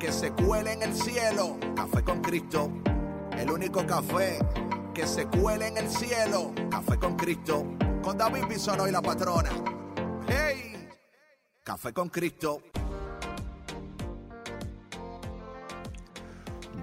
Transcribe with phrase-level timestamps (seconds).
[0.00, 1.58] que se cuele en el cielo.
[1.76, 2.72] Café con Cristo,
[3.36, 4.38] el único café
[4.94, 6.52] que se cuele en el cielo.
[6.70, 7.66] Café con Cristo,
[8.02, 9.50] con David Bisono y la patrona.
[10.26, 10.88] ¡Hey!
[11.62, 12.62] Café con Cristo.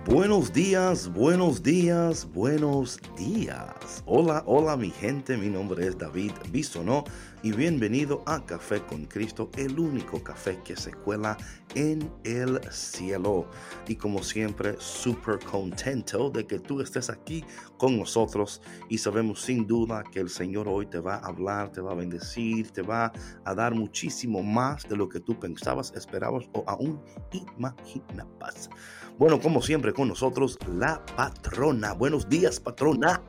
[0.05, 4.03] Buenos días, buenos días, buenos días.
[4.05, 7.03] Hola, hola mi gente, mi nombre es David Bisonó
[7.47, 11.38] y bienvenido a Café con Cristo, el único café que se cuela
[11.75, 13.49] en el cielo.
[13.88, 17.45] Y como siempre, súper contento de que tú estés aquí
[17.77, 21.80] con nosotros y sabemos sin duda que el Señor hoy te va a hablar, te
[21.80, 23.13] va a bendecir, te va
[23.45, 28.69] a dar muchísimo más de lo que tú pensabas, esperabas o aún imaginabas.
[29.17, 31.94] Bueno, como siempre con nosotros, la patrona.
[31.94, 33.23] Buenos días, patrona.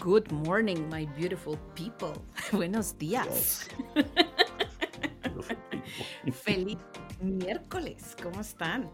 [0.00, 2.12] Good morning, my beautiful people.
[2.52, 3.68] Buenos días.
[6.32, 6.78] Feliz
[7.22, 8.16] miércoles.
[8.20, 8.90] ¿Cómo están?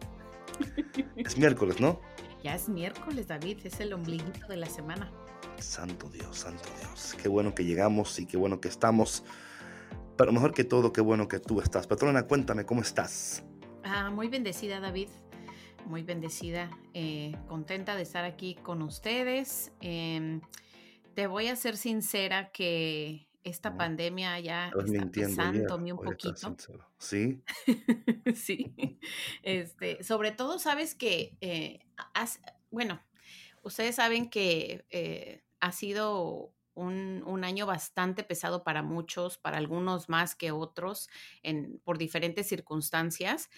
[1.16, 1.98] Es miércoles, ¿no?
[2.44, 3.60] Ya es miércoles, David.
[3.64, 5.10] Es el ombliguito de la semana.
[5.58, 7.16] Santo Dios, santo Dios.
[7.20, 9.24] Qué bueno que llegamos y qué bueno que estamos.
[10.18, 11.86] Pero mejor que todo, qué bueno que tú estás.
[11.86, 13.42] Patrona, cuéntame, ¿cómo estás?
[13.84, 15.08] Ah, muy bendecida, David
[15.86, 19.72] muy bendecida, eh, contenta de estar aquí con ustedes.
[19.80, 20.40] Em,
[21.20, 26.56] te voy a ser sincera que esta pandemia ya está pesándome un poquito.
[26.96, 27.42] Sí.
[28.34, 28.98] sí.
[29.42, 31.80] Este, sobre todo, sabes que, eh,
[32.70, 33.02] bueno,
[33.62, 40.08] ustedes saben que eh, ha sido un, un, año bastante pesado para muchos, para algunos
[40.08, 41.10] más que otros,
[41.42, 43.50] en, por diferentes circunstancias,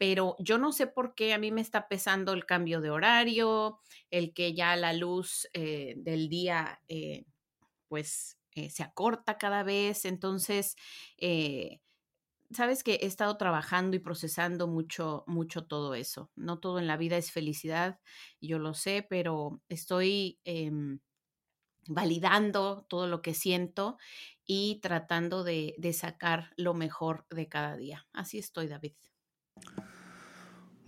[0.00, 3.80] pero yo no sé por qué a mí me está pesando el cambio de horario,
[4.10, 7.26] el que ya la luz eh, del día eh,
[7.88, 10.76] pues eh, se acorta cada vez, entonces,
[12.50, 16.30] sabes que he estado trabajando y procesando mucho, mucho todo eso.
[16.34, 18.00] No todo en la vida es felicidad,
[18.40, 21.00] yo lo sé, pero estoy em,
[21.88, 23.98] validando todo lo que siento
[24.46, 28.08] y tratando de, de sacar lo mejor de cada día.
[28.12, 28.94] Así estoy, David.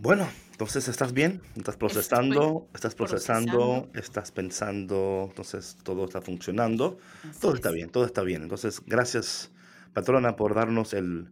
[0.02, 6.98] Bueno, entonces estás bien, estás procesando, estás procesando, estás pensando, entonces todo está funcionando,
[7.40, 8.42] todo está bien, todo está bien.
[8.42, 9.52] Entonces, gracias,
[9.92, 11.28] patrona, por darnos el,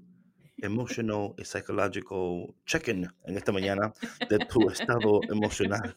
[0.63, 3.93] emotional y psychological check-in en esta mañana
[4.29, 5.97] de tu estado emocional.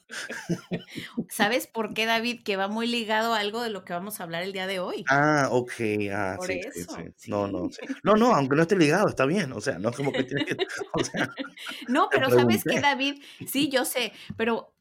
[1.30, 2.44] ¿Sabes por qué, David?
[2.44, 4.80] Que va muy ligado a algo de lo que vamos a hablar el día de
[4.80, 5.04] hoy.
[5.10, 5.72] Ah, ok.
[6.12, 6.98] Ah, por sí, eso.
[7.16, 7.70] Sí, No, no,
[8.04, 9.52] no, no, aunque no esté ligado, está bien.
[9.54, 10.58] O sea, no es como que tienes que.
[10.94, 11.30] O sea,
[11.88, 13.22] no, pero ¿sabes qué, David?
[13.48, 14.74] Sí, yo sé, pero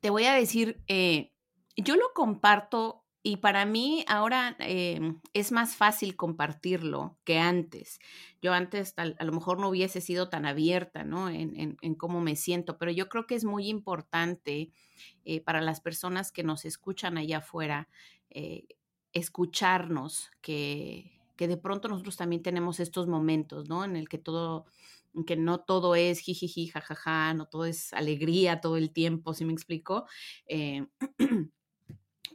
[0.00, 1.32] te voy a decir, eh,
[1.76, 7.98] yo lo comparto y para mí ahora em, es más fácil compartirlo que antes.
[8.40, 11.28] Yo antes a lo mejor no hubiese sido tan abierta ¿no?
[11.28, 14.72] en, cómo me siento, pero yo creo que es muy importante
[15.24, 17.88] eh, para las personas que nos escuchan allá afuera
[18.30, 18.66] eh,
[19.12, 23.84] escucharnos, que, que de pronto nosotros también tenemos estos momentos, ¿no?
[23.84, 24.64] En el que todo,
[25.26, 29.52] que no todo es jijiji, jajaja, no todo es alegría todo el tiempo, ¿sí me
[29.52, 30.06] explico?
[30.46, 30.86] Eh,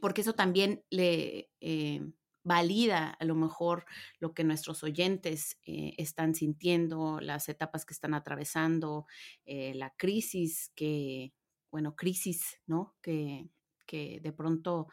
[0.00, 2.00] porque eso también le eh,
[2.44, 3.86] valida a lo mejor
[4.18, 9.06] lo que nuestros oyentes eh, están sintiendo, las etapas que están atravesando,
[9.44, 11.32] eh, la crisis que,
[11.70, 12.94] bueno, crisis, ¿no?
[13.02, 13.48] Que,
[13.86, 14.88] que de pronto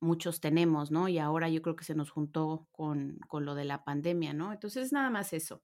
[0.00, 1.06] muchos tenemos, ¿no?
[1.06, 4.52] Y ahora yo creo que se nos juntó con, con lo de la pandemia, ¿no?
[4.52, 5.62] Entonces, nada más eso.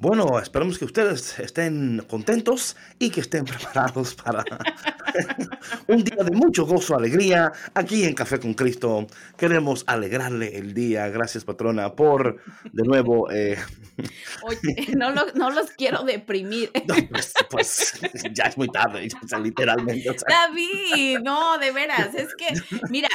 [0.00, 4.42] Bueno, esperamos que ustedes estén contentos y que estén preparados para
[5.88, 9.06] un día de mucho gozo, alegría, aquí en Café con Cristo.
[9.36, 11.06] Queremos alegrarle el día.
[11.08, 12.40] Gracias, patrona, por
[12.72, 13.30] de nuevo.
[13.30, 13.58] Eh...
[14.42, 16.70] Oye, no, no, los quiero deprimir.
[17.10, 17.92] pues, pues,
[18.32, 19.06] ya es muy tarde,
[19.42, 20.16] literalmente.
[20.26, 22.46] David, no, de veras, es que,
[22.88, 23.10] mira.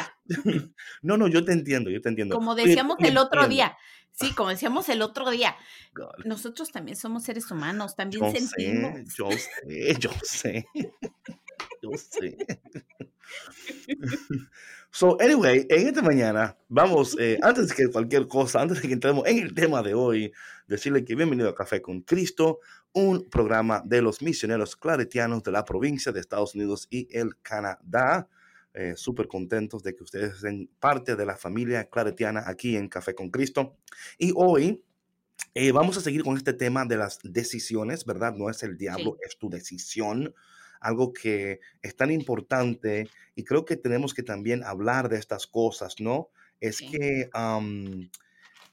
[1.01, 2.35] No, no, yo te entiendo, yo te entiendo.
[2.35, 3.75] Como decíamos el otro día,
[4.15, 5.55] Sí, como decíamos el otro día,
[6.23, 9.09] nosotros también somos seres humanos, también yo sentimos.
[9.09, 10.67] Sé, yo sé, yo sé.
[11.81, 12.37] Yo sé.
[14.91, 19.27] So, anyway, en esta mañana vamos, eh, antes que cualquier cosa, antes de que entremos
[19.27, 20.31] en el tema de hoy,
[20.67, 22.59] decirle que bienvenido a Café con Cristo,
[22.93, 28.29] un programa de los misioneros claretianos de la provincia de Estados Unidos y el Canadá.
[28.75, 33.15] Eh, Súper contentos de que ustedes sean parte de la familia claretiana aquí en Café
[33.15, 33.77] con Cristo.
[34.17, 34.83] Y hoy
[35.53, 38.35] eh, vamos a seguir con este tema de las decisiones, ¿verdad?
[38.35, 40.33] No es el diablo, es tu decisión
[40.85, 45.95] algo que es tan importante y creo que tenemos que también hablar de estas cosas,
[45.99, 46.29] ¿no?
[46.59, 47.29] Es que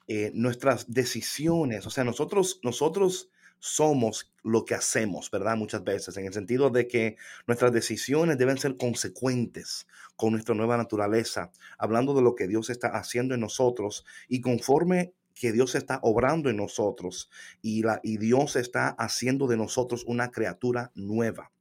[0.09, 3.31] eh, nuestras decisiones, o sea, nosotros, nosotros
[3.64, 5.56] somos lo que hacemos, ¿verdad?
[5.56, 7.17] Muchas veces, en el sentido de que
[7.47, 9.87] nuestras decisiones deben ser consecuentes
[10.17, 15.12] con nuestra nueva naturaleza, hablando de lo que Dios está haciendo en nosotros y conforme
[15.37, 17.31] que Dios está obrando en nosotros
[17.62, 21.53] y, la, y Dios está haciendo de nosotros una criatura nueva.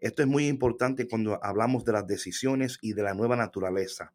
[0.00, 4.12] Esto es muy importante cuando hablamos de las decisiones y de la nueva naturaleza.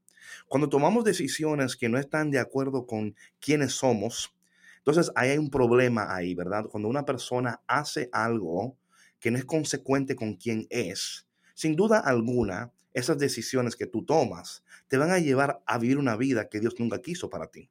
[0.49, 4.35] Cuando tomamos decisiones que no están de acuerdo con quiénes somos,
[4.81, 6.65] entonces hay un problema ahí, ¿verdad?
[6.65, 8.77] Cuando una persona hace algo
[9.19, 14.63] que no es consecuente con quién es, sin duda alguna, esas decisiones que tú tomas
[14.87, 17.69] te van a llevar a vivir una vida que Dios nunca quiso para ti.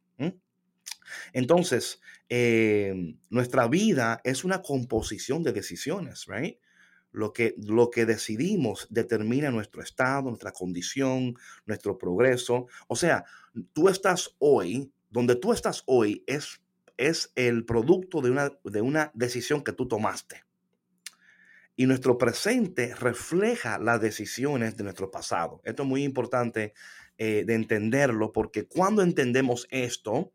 [1.33, 6.59] Entonces, eh, nuestra vida es una composición de decisiones, ¿right?
[7.11, 11.35] Lo que, lo que decidimos determina nuestro estado, nuestra condición,
[11.67, 12.69] nuestro progreso.
[12.87, 13.25] O sea,
[13.73, 16.61] tú estás hoy, donde tú estás hoy es,
[17.09, 20.45] es el producto de una, de una decisión que tú tomaste.
[21.77, 25.61] Y nuestro presente refleja las decisiones de nuestro pasado.
[25.65, 26.75] Esto es muy importante
[27.19, 30.33] eh, de entenderlo porque cuando entendemos esto,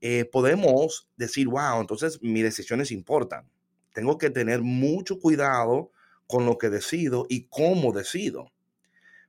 [0.00, 3.48] eh, podemos decir, wow, entonces mis decisiones importan
[3.92, 5.90] tengo que tener mucho cuidado
[6.26, 8.51] con lo que decido y cómo decido.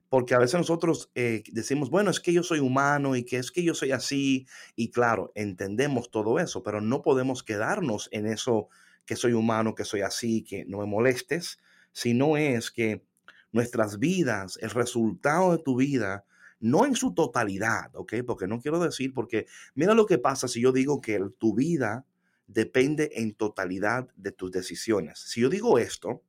[0.08, 3.50] Porque a veces nosotros eh, decimos, bueno, es que yo soy humano y que es
[3.50, 4.46] que yo soy así.
[4.76, 8.68] Y claro, entendemos todo eso, pero no podemos quedarnos en eso
[9.06, 11.58] que soy humano, que soy así, que no me molestes,
[11.92, 13.04] sino es que
[13.52, 16.24] nuestras vidas, el resultado de tu vida,
[16.60, 18.14] no en su totalidad, ¿ok?
[18.26, 22.06] Porque no quiero decir, porque mira lo que pasa si yo digo que tu vida
[22.46, 25.18] depende en totalidad de tus decisiones.
[25.18, 26.22] Si yo digo esto,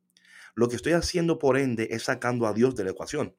[0.53, 3.35] lo que estoy haciendo por ende es sacando a Dios de la ecuación.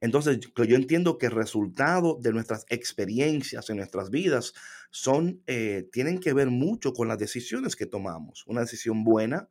[0.00, 4.54] Entonces, yo entiendo que el resultado de nuestras experiencias en nuestras vidas
[4.90, 8.44] son, eh, tienen que ver mucho con las decisiones que tomamos.
[8.46, 9.48] Una decisión buena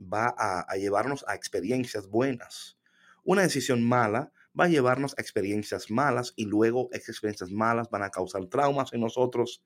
[0.00, 2.76] va a, llevarnos a experiencias buenas.
[3.24, 8.02] Una decisión mala va a llevarnos a experiencias malas y luego esas experiencias malas van
[8.02, 9.62] a causar traumas en nosotros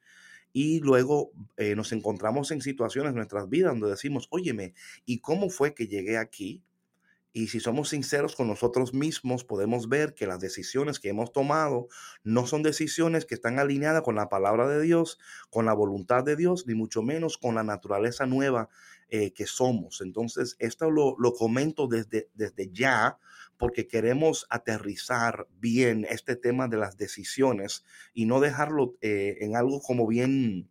[0.53, 5.51] y luego eh, nos encontramos en situaciones en nuestras vidas donde decimos, óyeme, ¿y cómo
[5.51, 6.63] fue que llegué aquí?
[7.33, 11.89] Y si somos sinceros con nosotros mismos, podemos ver que las decisiones que hemos tomado
[12.25, 15.19] no son decisiones que están alineadas con la palabra de Dios,
[15.49, 18.69] con la voluntad de Dios, ni mucho menos con la naturaleza nueva
[19.09, 20.01] eh, que somos.
[20.01, 23.19] Entonces, esto lo, lo comento desde, desde ya
[23.59, 27.85] porque queremos aterrizar bien este tema de las decisiones
[28.15, 30.71] y no dejarlo eh, en algo como bien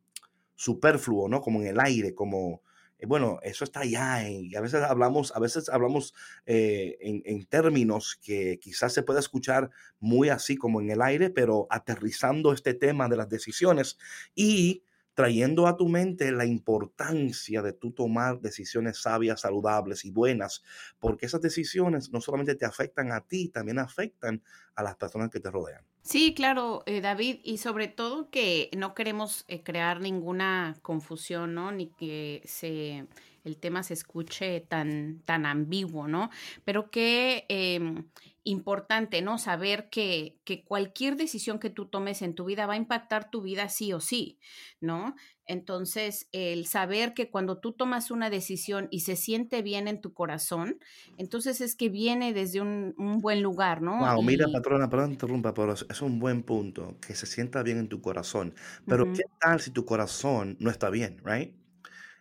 [0.56, 1.40] superfluo, ¿no?
[1.40, 2.64] Como en el aire, como,
[3.08, 6.14] bueno, eso está allá y a veces hablamos, a veces hablamos
[6.46, 9.70] eh, en, en, términos que quizás se pueda escuchar
[10.00, 13.98] muy así como en el aire, pero aterrizando este tema de las decisiones
[14.36, 14.84] y
[15.20, 20.64] trayendo a tu mente la importancia de tú tomar decisiones sabias, saludables y buenas,
[20.98, 24.42] porque esas decisiones no solamente te afectan a ti, también afectan
[24.76, 25.84] a las personas que te rodean.
[26.10, 31.72] Sí, claro, eh, David, y sobre todo que no queremos eh, crear ninguna confusión, ¿no?
[31.72, 33.06] Ni que se
[33.44, 36.32] el tema se escuche tan, tan ambiguo, ¿no?
[36.66, 38.08] Pero que em,
[38.44, 39.38] importante, ¿no?
[39.38, 43.44] Saber que, que, cualquier decisión que tú tomes en tu vida va a impactar tu
[43.44, 44.40] vida sí o sí,
[44.82, 45.16] ¿no?
[45.50, 50.14] Entonces, el saber que cuando tú tomas una decisión y se siente bien en tu
[50.14, 50.78] corazón,
[51.18, 53.98] entonces es que viene desde un, un buen lugar, ¿no?
[53.98, 57.90] Wow, mira, patrona, perdón, interrumpa, pero es un buen punto, que se sienta bien en
[57.90, 58.54] tu corazón.
[58.88, 61.52] Pero, ¿qué tal si tu corazón no está bien, right?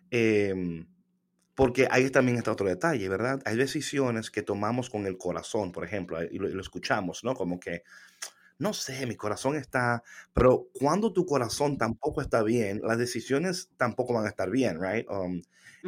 [0.09, 0.85] Eh,
[1.59, 3.41] porque ahí también está otro detalle, ¿verdad?
[3.43, 7.35] Hay decisiones que tomamos con el corazón, por ejemplo, y lo, escuchamos, ¿no?
[7.35, 7.83] Como que,
[8.59, 14.13] no sé, mi corazón está, pero cuando tu corazón tampoco está bien, las decisiones tampoco
[14.13, 15.07] van a estar bien, ¿right?
[15.09, 15.41] Um,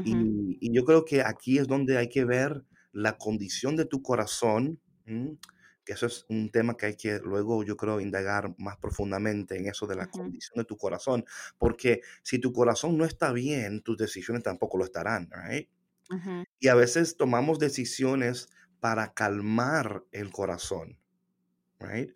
[0.06, 2.64] y, yo creo que aquí es donde hay que ver
[2.94, 7.76] la condición de tu corazón, que eso es un tema que hay que luego, yo
[7.76, 11.26] creo, indagar más profundamente en eso de la condición de tu corazón,
[11.58, 15.70] porque si tu corazón no está bien, tus decisiones tampoco lo estarán, right?
[16.60, 18.50] Y a veces tomamos decisiones
[18.80, 20.98] para calmar el corazón.
[21.80, 22.12] right?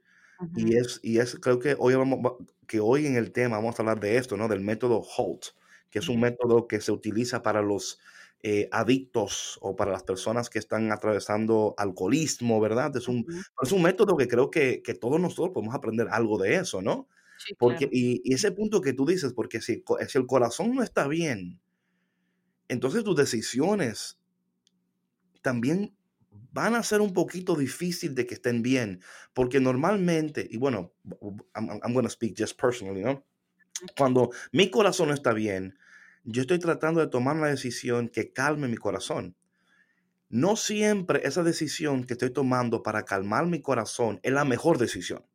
[0.56, 2.34] Y es, y es, creo que hoy, vamos,
[2.68, 4.48] que hoy en el tema vamos a hablar de esto, ¿no?
[4.48, 5.46] Del método HOLT,
[5.90, 8.00] que es un método que se utiliza para los
[8.44, 12.96] eh, adictos o para las personas que están atravesando alcoholismo, ¿verdad?
[12.96, 13.26] Es un,
[13.62, 17.08] es un método que creo que, que, todos nosotros podemos aprender algo de eso, ¿no?
[17.58, 21.08] porque, y, y, ese punto que tú dices, porque si, si el corazón no está
[21.08, 21.60] bien,
[22.68, 24.20] entonces tus decisiones
[25.42, 25.95] también
[26.56, 29.02] van a ser un poquito difícil de que estén bien,
[29.34, 30.94] porque normalmente, y bueno,
[31.54, 33.26] I'm, I'm going to speak just personally, ¿no?
[33.98, 35.78] Cuando mi corazón no está bien,
[36.24, 39.36] yo estoy tratando de tomar una decisión que calme mi corazón.
[40.30, 45.26] No siempre esa decisión que estoy tomando para calmar mi corazón es la mejor decisión.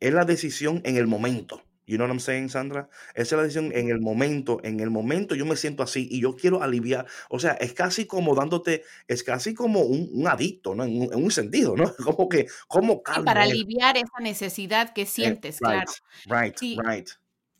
[0.00, 1.62] Es la decisión en el momento.
[1.86, 2.88] You know what I'm saying, Sandra?
[3.14, 4.60] Esa es la decisión en el momento.
[4.64, 7.06] En el momento yo me siento así y yo quiero aliviar.
[7.30, 10.82] O sea, es casi como dándote, es casi como un, adicto, ¿no?
[10.82, 11.84] En un, sentido, ¿no?
[12.04, 13.24] Como que, como calma.
[13.24, 15.90] para aliviar esa necesidad que eh, sientes, claro.
[16.26, 17.08] Right, right.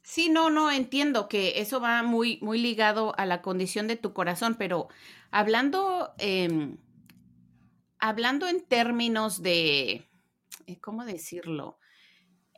[0.02, 4.12] Sí, no, no, entiendo que eso va muy, muy ligado a la condición de tu
[4.12, 4.88] corazón, pero
[5.32, 6.76] hablando, em,
[7.98, 10.08] hablando en términos de,
[10.66, 11.78] eh, ¿cómo decirlo?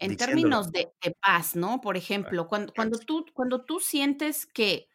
[0.00, 0.90] En términos de,
[1.20, 1.80] paz, ¿no?
[1.80, 4.88] Por ejemplo, cuando, cuando, tú, cuando tú sientes que,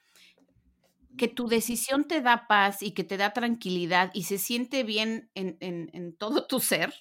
[1.17, 5.29] que tu decisión te da paz y que te da tranquilidad y se siente bien
[5.35, 6.93] en, todo tu ser,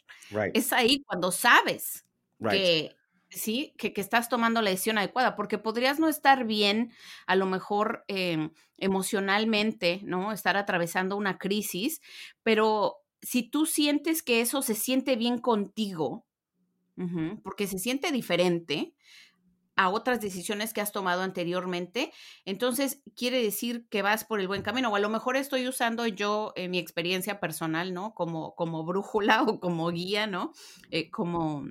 [0.55, 2.07] es ahí cuando sabes
[2.51, 2.97] que
[3.31, 6.93] sí, que, estás tomando la decisión adecuada, porque podrías no estar bien,
[7.27, 10.33] a lo mejor em, emocionalmente, ¿no?
[10.33, 12.01] Estar atravesando una crisis,
[12.43, 16.27] pero si tú sientes que eso se siente bien contigo,
[17.43, 18.95] porque se siente diferente
[19.75, 22.13] a otras decisiones que has tomado anteriormente,
[22.45, 26.07] entonces quiere decir que vas por el buen camino, o a lo mejor estoy usando
[26.07, 28.15] yo mi experiencia personal, ¿no?
[28.15, 30.53] Como, como brújula o como guía, ¿no?
[30.91, 31.67] Eh, como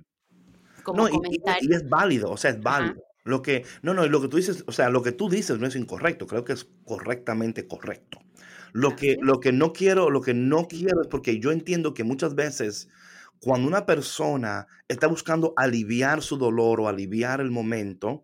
[0.94, 3.04] no, y, es válido, o sea, es válido.
[3.24, 5.68] Lo que, no, no, lo que tú dices, o sea, lo que tú dices no
[5.68, 8.20] es incorrecto, creo que es correctamente correcto.
[8.74, 12.04] Lo que, lo que no quiero, lo que no quiero es porque yo entiendo que
[12.04, 12.90] muchas veces
[13.42, 18.24] cuando una persona está buscando aliviar su dolor o aliviar el momento,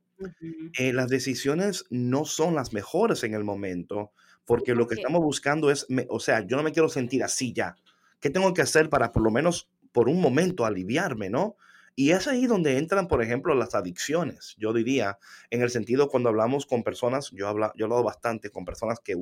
[0.78, 4.12] eh, las decisiones no son las mejores en el momento,
[4.46, 7.76] porque lo que estamos buscando es, o sea, yo no me quiero sentir así ya.
[8.20, 11.56] ¿Qué tengo que hacer para por lo menos por un momento aliviarme, no?
[11.96, 14.56] Y es ahí donde entran, por ejemplo, las adicciones.
[14.60, 15.18] Yo diría,
[15.50, 19.00] en el sentido cuando hablamos con personas, yo, hablo, yo he hablado bastante con personas
[19.00, 19.16] que,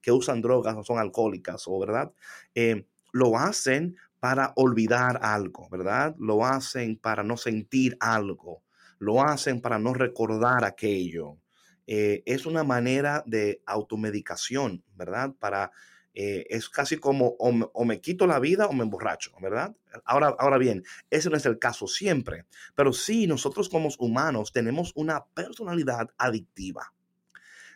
[0.00, 2.12] que usan drogas o son alcohólicas, o verdad,
[2.54, 6.16] eh, lo hacen para olvidar algo, ¿verdad?
[6.18, 8.64] Lo hacen para no sentir algo,
[8.98, 11.38] lo hacen para no recordar aquello.
[11.86, 15.32] Eh, es una manera de automedicación, ¿verdad?
[15.38, 15.70] Para
[16.12, 19.76] eh, es casi como o me, quito la vida o me emborracho, ¿verdad?
[20.04, 24.90] Ahora, ahora bien, ese no es el caso siempre, pero sí nosotros como humanos tenemos
[24.96, 26.92] una personalidad adictiva.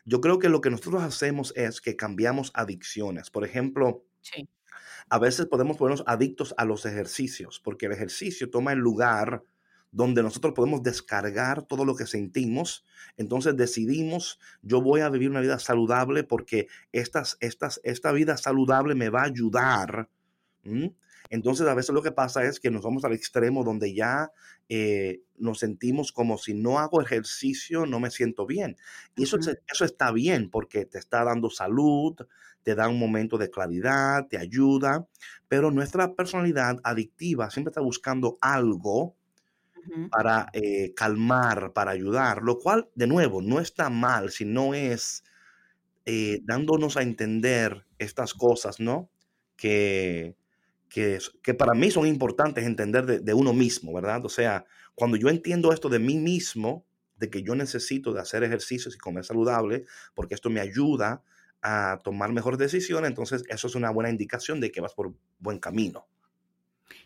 [0.04, 3.30] Yo creo que lo que nosotros hacemos es que cambiamos adicciones.
[3.30, 4.02] Por ejemplo,
[5.11, 9.43] a veces podemos ponernos adictos a los ejercicios, porque el ejercicio toma el lugar
[9.90, 12.85] donde nosotros podemos descargar todo lo que sentimos.
[13.17, 18.95] Entonces decidimos, yo voy a vivir una vida saludable porque estas, estas, esta vida saludable
[18.95, 20.09] me va a ayudar.
[21.30, 24.32] Entonces a veces lo que pasa es que nos vamos al extremo donde ya
[24.68, 28.76] eh, nos sentimos como si no hago ejercicio, no me siento bien.
[29.16, 32.16] Y eso, eso está bien porque te está dando salud,
[32.64, 35.06] te da un momento de claridad, te ayuda,
[35.49, 39.16] pero nuestra personalidad adictiva siempre está buscando algo
[40.10, 45.25] para eh, calmar, para ayudar, lo cual, de nuevo, no está mal si no es
[46.04, 49.10] eh, dándonos a entender estas cosas, ¿no?
[49.56, 50.37] Que,
[50.90, 54.25] que, que, para mí son importantes entender de, uno mismo, ¿verdad?
[54.26, 56.85] O sea, cuando yo entiendo esto de mí mismo,
[57.16, 61.23] de que yo necesito de hacer ejercicios y comer saludable, porque esto me ayuda
[61.62, 65.59] a tomar mejores decisiones, entonces eso es una buena indicación de que vas por buen
[65.59, 66.06] camino.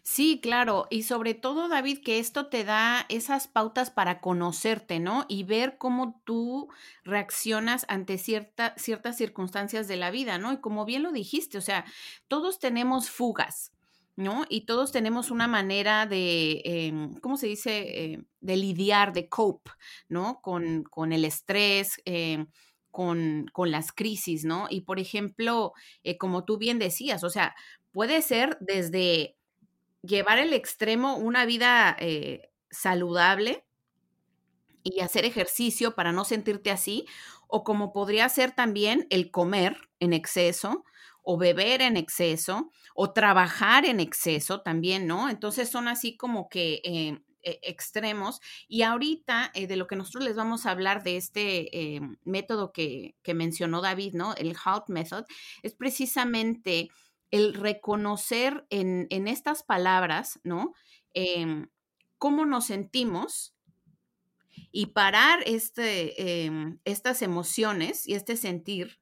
[0.03, 0.87] Sí, claro.
[0.91, 5.25] Y sobre todo, David, que esto te da esas pautas para conocerte, ¿no?
[5.29, 6.69] Y ver cómo tú
[7.05, 10.53] reaccionas ante cierta, ciertas circunstancias de la vida, ¿no?
[10.53, 11.85] Y como bien lo dijiste, o sea,
[12.29, 13.74] todos tenemos fugas.
[14.17, 14.45] ¿No?
[14.49, 18.13] Y todos tenemos una manera de, em, ¿cómo se dice?
[18.13, 19.71] Eh, de lidiar, de cope,
[20.09, 20.41] ¿no?
[20.43, 22.47] Con, con el estrés, em,
[22.91, 24.67] con, con, las crisis, ¿no?
[24.71, 25.73] Y por ejemplo,
[26.05, 27.55] eh, como tú bien decías, o sea,
[27.93, 29.37] puede ser desde
[30.03, 33.65] llevar el extremo una vida eh, saludable
[34.83, 37.07] y hacer ejercicio para no sentirte así,
[37.49, 40.85] o como podría ser también el comer en exceso,
[41.25, 45.29] o beber en exceso o trabajar en exceso también, ¿no?
[45.29, 48.41] Entonces son así como que eh, e, extremos.
[48.69, 53.17] Y ahorita eh, de lo que nosotros les vamos a hablar de este método que,
[53.35, 54.35] mencionó David, ¿no?
[54.35, 55.25] El HALT Method,
[55.63, 56.91] es precisamente
[57.31, 60.73] el reconocer en, estas palabras, ¿no?
[61.15, 61.69] Em,
[62.19, 63.55] cómo nos sentimos
[64.71, 69.01] y parar este, em, estas emociones y este sentir,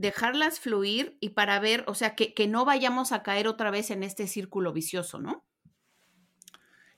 [0.00, 3.90] dejarlas fluir y para ver, o sea, que, que, no vayamos a caer otra vez
[3.90, 5.44] en este círculo vicioso, ¿no?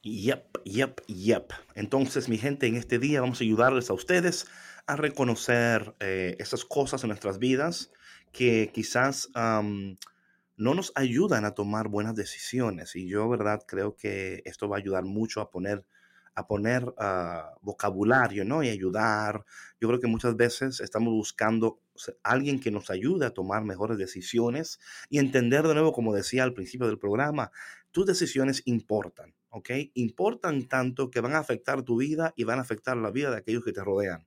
[0.02, 1.52] Yep, yep, yep.
[1.74, 4.46] Entonces, mi gente, en este día vamos a ayudarles a ustedes
[4.86, 7.90] a reconocer eh, esas cosas en nuestras vidas
[8.32, 12.94] que quizás no nos ayudan a tomar buenas decisiones.
[12.94, 15.84] Y yo, verdad, creo que esto va a ayudar mucho a poner
[16.34, 18.62] a poner ah, vocabulario, ¿no?
[18.62, 19.44] Y ayudar.
[19.80, 21.80] Yo creo que muchas veces estamos buscando
[22.22, 26.54] alguien que nos ayude a tomar mejores decisiones y entender de nuevo, como decía al
[26.54, 27.50] principio del programa,
[27.90, 29.70] tus decisiones importan, ¿ok?
[29.94, 33.36] Importan tanto que van a afectar tu vida y van a afectar la vida de
[33.36, 34.26] aquellos que te rodean.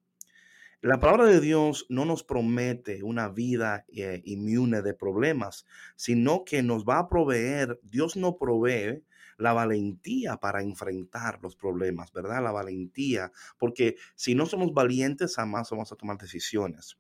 [0.82, 6.62] La palabra de Dios no nos promete una vida eh, inmune de problemas, sino que
[6.62, 9.04] nos va a proveer, Dios no provee
[9.38, 12.44] la valentía para enfrentar los problemas, ¿verdad?
[12.44, 16.98] La valentía, porque si no somos valientes, jamás vamos a tomar decisiones.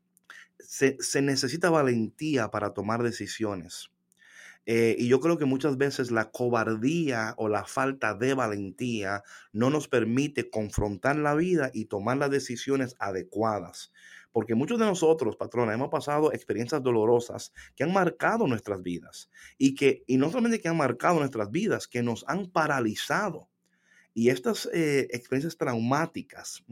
[0.59, 3.91] Se, se necesita valentía para tomar decisiones.
[4.67, 9.23] Eh, y yo creo que muchas veces la cobardía o la falta de valentía
[9.53, 13.91] no nos permite confrontar la vida y tomar las decisiones adecuadas.
[14.35, 19.75] Porque muchos de nosotros, patrona, hemos pasado experiencias dolorosas que han marcado nuestras vidas y
[19.75, 23.47] que, y no solamente que han marcado nuestras vidas, que nos han paralizado.
[24.13, 26.65] Y estas eh, experiencias traumáticas,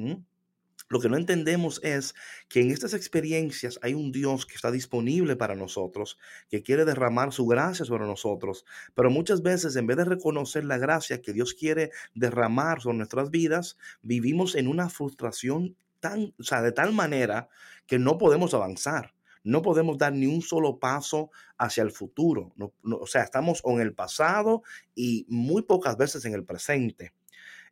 [0.89, 2.15] lo que no entendemos es
[2.49, 7.31] que en estas experiencias hay un Dios que está disponible para nosotros, que quiere derramar
[7.31, 11.53] su gracia sobre nosotros, pero muchas veces en vez de reconocer la gracia que Dios
[11.53, 17.49] quiere derramar sobre nuestras vidas, vivimos en una frustración de tal manera
[17.87, 19.13] que no podemos avanzar.
[19.43, 22.53] No podemos dar ni un solo paso hacia el futuro.
[22.81, 24.63] o sea, estamos en el pasado
[24.95, 27.13] y muy pocas veces en el presente.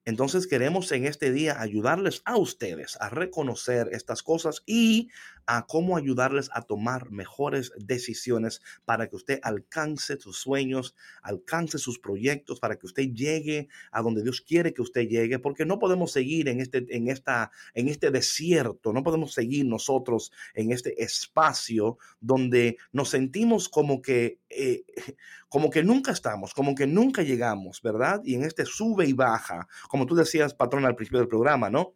[0.04, 5.10] Entonces queremos en este día ayudarles a ustedes a reconocer estas cosas y
[5.46, 12.00] a cómo ayudarles a tomar mejores decisiones para que usted alcance sus sueños, alcance sus
[12.00, 16.12] proyectos, para que usted llegue a donde Dios quiere que usted llegue, porque no podemos
[16.12, 21.98] seguir en este, en esta, en este desierto, no podemos seguir nosotros en este espacio
[22.20, 24.84] donde nos sentimos como que, eh,
[25.50, 28.22] como que nunca estamos, como que nunca llegamos, ¿verdad?
[28.24, 31.96] Y en este sube y baja, como tú decías, patrón, al principio del programa, ¿no?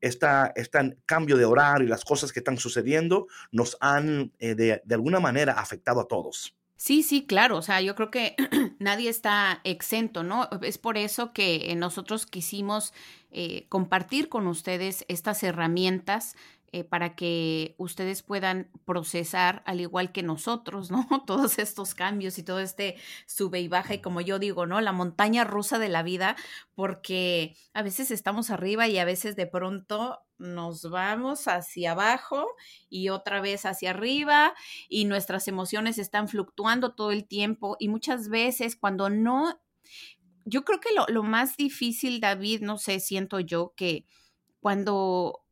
[0.00, 4.82] Esta, este cambio de horario y las cosas que están sucediendo nos han eh, de,
[4.84, 6.54] de alguna manera afectado a todos.
[6.78, 7.56] Sí, sí, claro.
[7.56, 8.36] O sea, yo creo que
[8.78, 10.48] nadie está exento, ¿no?
[10.62, 12.94] Es por eso que nosotros quisimos
[13.32, 16.36] eh, compartir con ustedes estas herramientas
[16.70, 21.06] eh, para que ustedes puedan procesar, al igual que nosotros, ¿no?
[21.26, 24.80] Todos estos cambios y todo este sube y baja y como yo digo, ¿no?
[24.82, 26.36] La montaña rusa de la vida,
[26.74, 32.46] porque a veces estamos arriba y a veces de pronto nos vamos hacia abajo
[32.90, 34.54] y otra vez hacia arriba
[34.90, 39.58] y nuestras emociones están fluctuando todo el tiempo y muchas veces cuando no,
[40.44, 44.04] yo creo que lo, lo más difícil, David, no sé, siento yo que
[44.60, 45.44] cuando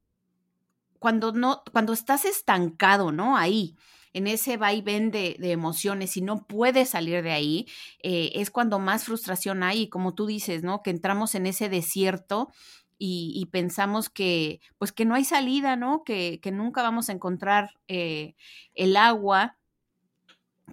[0.99, 3.37] cuando no, cuando estás estancado, ¿no?
[3.37, 3.77] Ahí,
[4.13, 7.67] en ese vaivén de, de emociones y no puedes salir de ahí,
[8.03, 10.83] eh, es cuando más frustración hay y como tú dices, ¿no?
[10.83, 12.51] Que entramos en ese desierto
[12.99, 16.03] y, pensamos que, pues que no hay salida, ¿no?
[16.05, 18.35] Que, que nunca vamos a encontrar eh,
[18.75, 19.59] el agua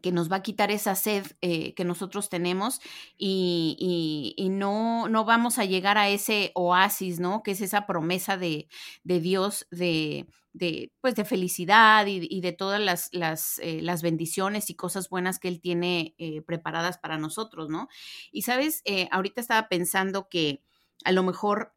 [0.04, 2.82] que nos va a quitar esa sed eh, que nosotros tenemos
[3.18, 7.42] y, no, no, vamos a llegar a ese oasis, ¿no?
[7.42, 8.68] Que es esa promesa de,
[9.06, 14.76] Dios de, de, pues de felicidad y, de todas las, las, eh, las, bendiciones y
[14.76, 17.88] cosas buenas que Él tiene eh, preparadas para nosotros, ¿no?
[18.34, 20.62] Y sabes, ahorita estaba pensando que
[21.06, 21.74] a lo mejor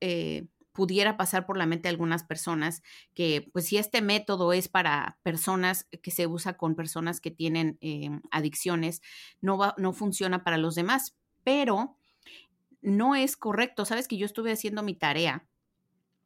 [0.76, 2.82] pudiera pasar por la mente de algunas personas
[3.14, 7.78] que, pues si este método es para personas que se usa con personas que tienen
[7.80, 9.00] em, adicciones,
[9.40, 11.96] no, va, no funciona para los demás, pero
[12.82, 13.86] no es correcto.
[13.86, 15.48] Sabes que yo estuve haciendo mi tarea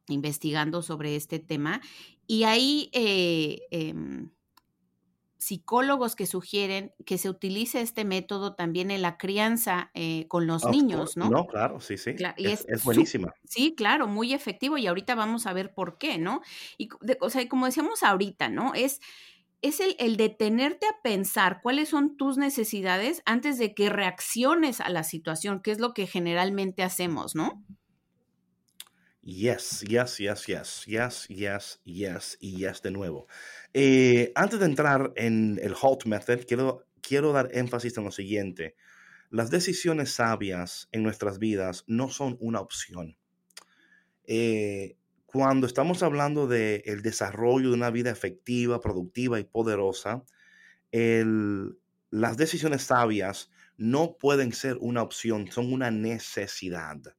[0.09, 1.79] investigando sobre este tema
[2.27, 4.31] y ahí eh, em,
[5.41, 10.65] psicólogos que sugieren que se utilice este método también en la crianza eh, con los
[10.65, 11.31] niños, ¿no?
[11.31, 12.13] No, claro, sí, sí.
[12.37, 13.33] es, buenísima.
[13.43, 16.41] Sí, claro, muy efectivo y ahorita vamos a ver por qué, ¿no?
[16.77, 18.75] Y o sea, como decíamos ahorita, ¿no?
[18.75, 19.01] Es
[19.63, 24.89] es el, el, detenerte a pensar cuáles son tus necesidades antes de que reacciones a
[24.89, 27.63] la situación, que es lo que generalmente hacemos, ¿no?
[29.31, 33.27] Yes, yes, yes, yes, yes, yes, yes y yes de nuevo.
[33.73, 38.75] Eh, antes de entrar en el HALT method, quiero, quiero dar énfasis en lo siguiente.
[39.29, 43.17] Las decisiones sabias en nuestras vidas no son una opción.
[44.25, 50.25] Eh, cuando estamos hablando del el desarrollo de una vida efectiva, productiva y poderosa,
[50.91, 51.77] el,
[52.09, 57.15] las decisiones sabias no pueden ser una opción, son una necesidad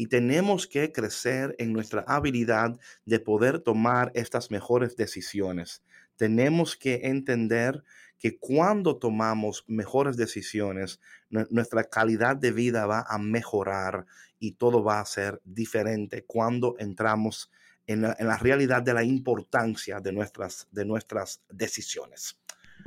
[0.00, 5.82] y tenemos que crecer en nuestra habilidad de poder tomar estas mejores decisiones.
[6.16, 7.84] Tenemos que entender
[8.18, 14.06] que cuando tomamos mejores decisiones, nuestra calidad de vida va a mejorar
[14.38, 17.50] y todo va a ser diferente cuando entramos
[17.86, 22.38] en la, realidad de la importancia de nuestras, de nuestras decisiones.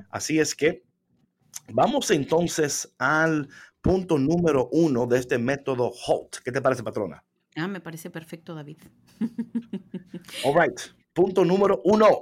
[0.10, 0.82] Así es que
[1.72, 3.50] vamos entonces al
[3.82, 6.38] punto número uno de este método HALT.
[6.44, 7.24] ¿Qué te parece, patrona?
[7.56, 8.78] Ah, me parece perfecto, David.
[10.46, 10.80] All right.
[11.14, 12.22] Punto número uno.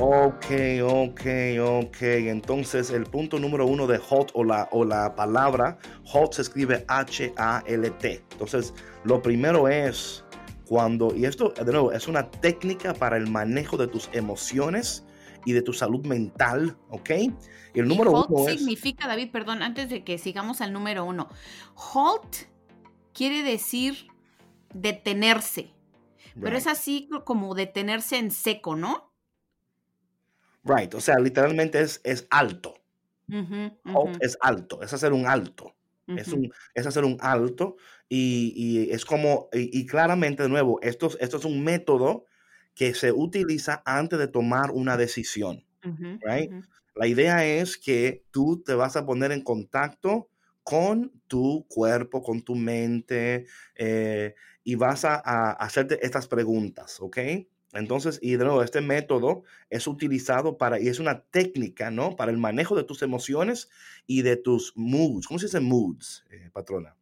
[0.00, 0.46] Ok,
[0.82, 1.20] ok,
[1.60, 2.02] ok.
[2.02, 5.78] Entonces, el punto número uno de HALT o la, o la palabra
[6.12, 8.24] HALT se escribe H-A-L-T.
[8.32, 10.24] Entonces, lo primero es
[10.68, 15.06] cuando, y esto de nuevo es una técnica para el manejo de tus emociones
[15.46, 17.10] y de tu salud mental, ¿ok?
[17.74, 21.30] Y el número uno significa, David, perdón, antes de que sigamos al número uno,
[21.94, 22.48] halt
[23.14, 24.08] quiere decir
[24.74, 25.72] detenerse,
[26.38, 29.10] pero es así como detenerse en seco, ¿no?
[30.64, 32.74] Right, o sea, literalmente es, es alto.
[33.30, 35.74] halt es alto, es hacer un alto.
[36.06, 37.76] es, un, es hacer un alto
[38.08, 42.24] y, y es como, y, y, claramente de nuevo, esto, esto es un método
[42.74, 45.64] que se utiliza antes de tomar una decisión.
[46.22, 46.52] right?
[46.94, 50.30] La idea es que tú te vas a poner en contacto
[50.62, 55.16] con tu cuerpo, con tu mente, eh, y vas a,
[55.52, 57.18] hacerte estas preguntas, ¿ok?
[57.72, 62.16] Entonces, y de nuevo, este método es utilizado para, y es una técnica, ¿no?
[62.16, 63.68] Para el manejo de tus emociones
[64.06, 65.26] y de tus moods.
[65.26, 66.96] ¿Cómo se dice moods, eh, patrona?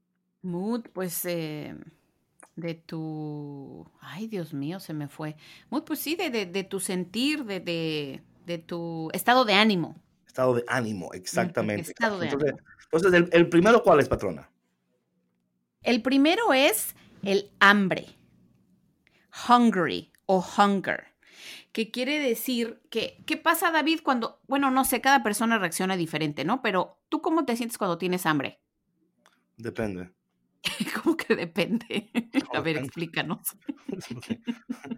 [0.47, 1.25] Mood, pues...
[1.25, 1.75] Eh
[2.57, 5.37] de tu, ay Dios mío, se me fue.
[5.71, 7.61] Muy, pues sí, de, de, tu sentir, de,
[8.47, 10.03] de, tu estado de ánimo.
[10.27, 11.91] Estado de ánimo, exactamente.
[11.91, 12.69] Estado de entonces, ánimo.
[12.85, 14.51] entonces el, el, primero, ¿cuál es, patrona?
[15.83, 18.07] El primero es el hambre.
[19.49, 21.15] Hungry o hunger.
[21.73, 26.47] Que quiere decir que, ¿qué pasa, David, cuando, bueno, no sé, cada persona reacciona diferente,
[26.47, 26.63] ¿no?
[26.63, 28.61] Pero tú cómo te sientes cuando tienes hambre?
[29.59, 30.16] Depende.
[31.27, 32.11] ¿Cómo que depende?
[32.55, 33.57] A ver, explícanos.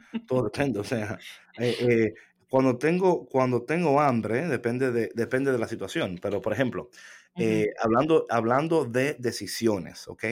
[0.26, 1.18] Todo depende, o sea,
[1.58, 2.14] eh, eh,
[2.48, 6.90] cuando, tengo, cuando tengo hambre, depende de, depende de la situación, pero por ejemplo,
[7.36, 10.24] eh, hablando, hablando de decisiones, ¿ok?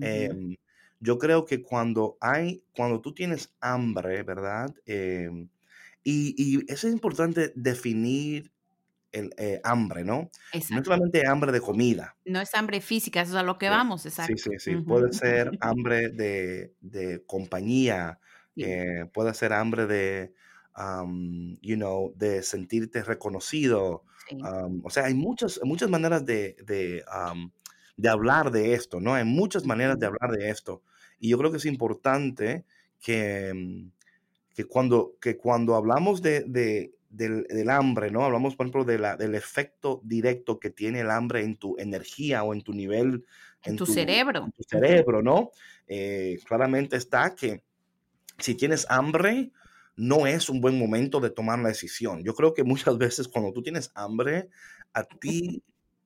[0.00, 0.56] Em,
[1.00, 4.74] yo creo que cuando hay, cuando tú tienes hambre, ¿verdad?
[4.86, 5.48] Em,
[6.04, 8.52] y, y es importante definir
[9.12, 10.30] el eh, hambre, ¿no?
[10.70, 12.16] No solamente hambre de comida.
[12.24, 14.34] No es hambre física, eso es a lo que vamos, exacto.
[14.36, 14.76] Sí, sí, sí.
[14.76, 18.18] Puede ser hambre de, de compañía,
[18.56, 20.32] eh, puede ser hambre de,
[21.60, 24.04] you know, de sentirte reconocido.
[24.82, 27.04] o sea, hay muchas, muchas maneras de, de,
[27.96, 29.14] de, hablar de esto, ¿no?
[29.14, 30.82] Hay muchas maneras de hablar de esto.
[31.18, 32.64] Y yo creo que es importante
[33.00, 33.90] que, mm,
[34.54, 38.24] que, cuando, que cuando hablamos de, de del, hambre, ¿no?
[38.24, 42.42] Hablamos, por ejemplo, de la, del efecto directo que tiene el hambre en tu energía
[42.42, 43.24] o en tu nivel.
[43.64, 44.46] En, tu, cerebro.
[44.46, 45.50] En tu cerebro, ¿no?
[45.86, 47.62] Eh, claramente está que
[48.38, 49.52] si tienes hambre,
[49.94, 52.24] no es un buen momento de tomar la decisión.
[52.24, 54.48] Yo creo que muchas veces cuando tú tienes hambre,
[54.94, 55.62] a ti,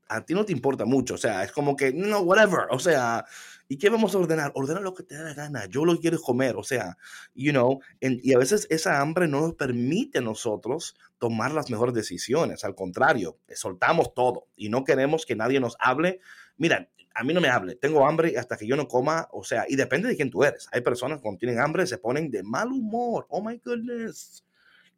[0.08, 1.14] a ti no te importa mucho.
[1.14, 2.66] O sea, es como que, no, whatever.
[2.70, 3.24] O sea,
[3.68, 4.52] ¿Y qué vamos a ordenar?
[4.54, 5.66] Ordena lo que te dé la gana.
[5.66, 6.56] Yo lo quiero comer.
[6.56, 6.96] O sea,
[7.34, 11.94] you know, y a veces esa hambre no nos permite a nosotros tomar las mejores
[11.94, 12.64] decisiones.
[12.64, 16.20] Al contrario, soltamos todo y no queremos que nadie nos hable.
[16.56, 17.74] Mira, a mí no me hable.
[17.74, 19.26] Tengo hambre hasta que yo no coma.
[19.32, 20.68] O sea, y depende de quién tú eres.
[20.70, 23.26] Hay personas cuando tienen hambre se ponen de mal humor.
[23.30, 24.44] Oh my goodness.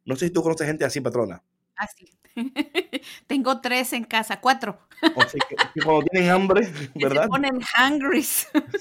[0.05, 1.43] No sé si tú conoces gente así, patrona.
[1.79, 2.11] Así.
[3.27, 4.79] Tengo tres en casa, cuatro.
[5.15, 7.23] O sea, que, cuando tienen hambre, ¿verdad?
[7.23, 8.25] Se ponen hungry.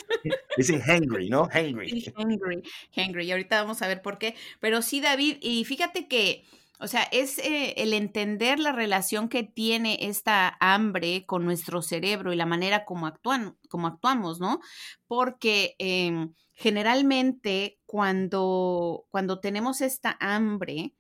[0.56, 1.44] Dicen hungry, ¿no?
[1.44, 2.12] Hungry.
[2.16, 2.62] hungry,
[2.96, 3.24] hungry.
[3.24, 4.34] Y ahorita vamos a ver por qué.
[4.58, 6.44] Pero sí, David, y fíjate que
[6.80, 12.32] O sea, es eh, el entender la relación que tiene esta hambre con nuestro cerebro
[12.32, 14.60] y la manera como, actúan, como actuamos, ¿no?
[15.06, 20.94] Porque em, generalmente cuando, cuando tenemos esta hambre,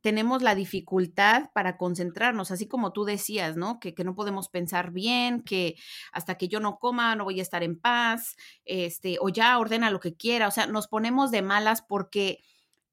[0.00, 3.80] tenemos la dificultad para concentrarnos, así como tú decías, ¿no?
[3.80, 5.76] Que, que, no podemos pensar bien, que
[6.12, 9.90] hasta que yo no coma no voy a estar en paz, este, o ya ordena
[9.90, 12.38] lo que quiera, o sea, nos ponemos de malas porque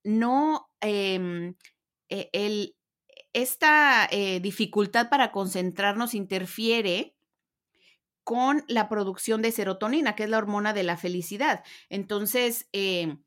[0.04, 1.54] no, eh,
[2.10, 2.76] el,
[3.34, 7.16] esta eh, dificultad para concentrarnos interfiere
[8.24, 11.64] con la producción de serotonina, que es la hormona de la felicidad.
[11.90, 13.18] Entonces, eh,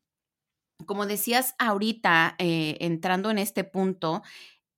[0.87, 4.23] como decías ahorita, eh, entrando en este punto,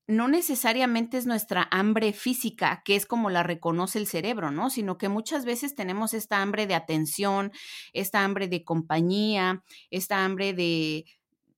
[0.09, 4.69] no necesariamente es nuestra hambre física, que es como la reconoce el cerebro, ¿no?
[4.71, 7.53] Sino que muchas veces tenemos esta hambre de atención,
[7.93, 11.07] esta hambre de compañía, esta hambre de,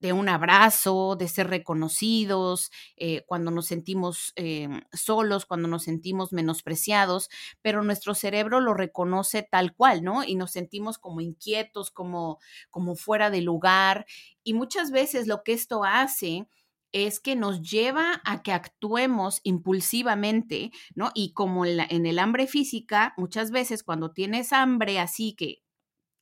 [0.00, 6.32] de un abrazo, de ser reconocidos, eh, cuando nos sentimos eh, solos, cuando nos sentimos
[6.32, 7.28] menospreciados,
[7.62, 10.24] pero nuestro cerebro lo reconoce tal cual, ¿no?
[10.24, 12.38] Y nos sentimos como inquietos, como,
[12.70, 14.06] como fuera de lugar.
[14.42, 16.46] Y muchas veces lo que esto hace
[16.92, 21.10] es que nos lleva a que actuemos impulsivamente, ¿no?
[21.14, 25.63] Y como en, en el hambre física, muchas veces cuando tienes hambre así que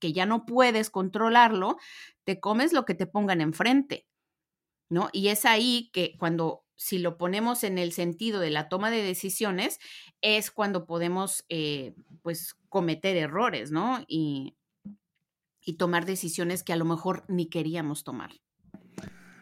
[0.03, 1.77] que ya no puedes controlarlo,
[2.25, 4.09] te comes lo que te pongan enfrente,
[4.89, 5.11] ¿no?
[5.13, 9.01] Y es ahí que cuando, si lo ponemos en el sentido de la toma de
[9.01, 9.79] decisiones,
[10.21, 14.05] es cuando podemos, eh, pues, cometer errores, ¿no?
[14.09, 14.57] Y,
[15.61, 18.33] y tomar decisiones que a lo mejor ni queríamos tomar.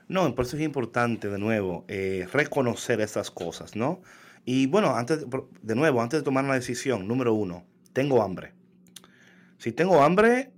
[0.08, 4.02] No, por eso es importante, de nuevo, eh, reconocer esas cosas, ¿no?
[4.44, 5.24] Y bueno, antes,
[5.62, 8.59] de nuevo, antes de tomar una decisión, número uno, tengo hambre.
[9.60, 10.52] Si tengo hambre,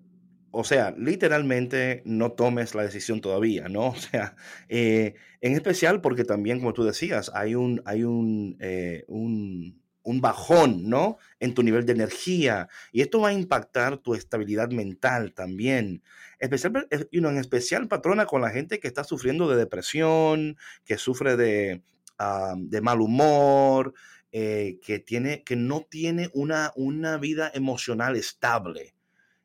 [0.52, 3.88] o sea, literalmente no tomes la decisión todavía, ¿no?
[3.90, 4.36] O sea,
[4.68, 10.20] eh, en especial porque también, como tú decías, hay un, hay un, eh, un, un,
[10.20, 11.18] bajón, ¿no?
[11.40, 16.04] En tu nivel de energía y esto va a impactar tu estabilidad mental también.
[16.38, 21.36] Especial, eh, en especial, patrona, con la gente que está sufriendo de depresión, que sufre
[21.36, 21.82] de,
[22.18, 23.94] ah, de mal humor,
[24.34, 28.94] eh, que, tiene, que no tiene una, una vida emocional estable.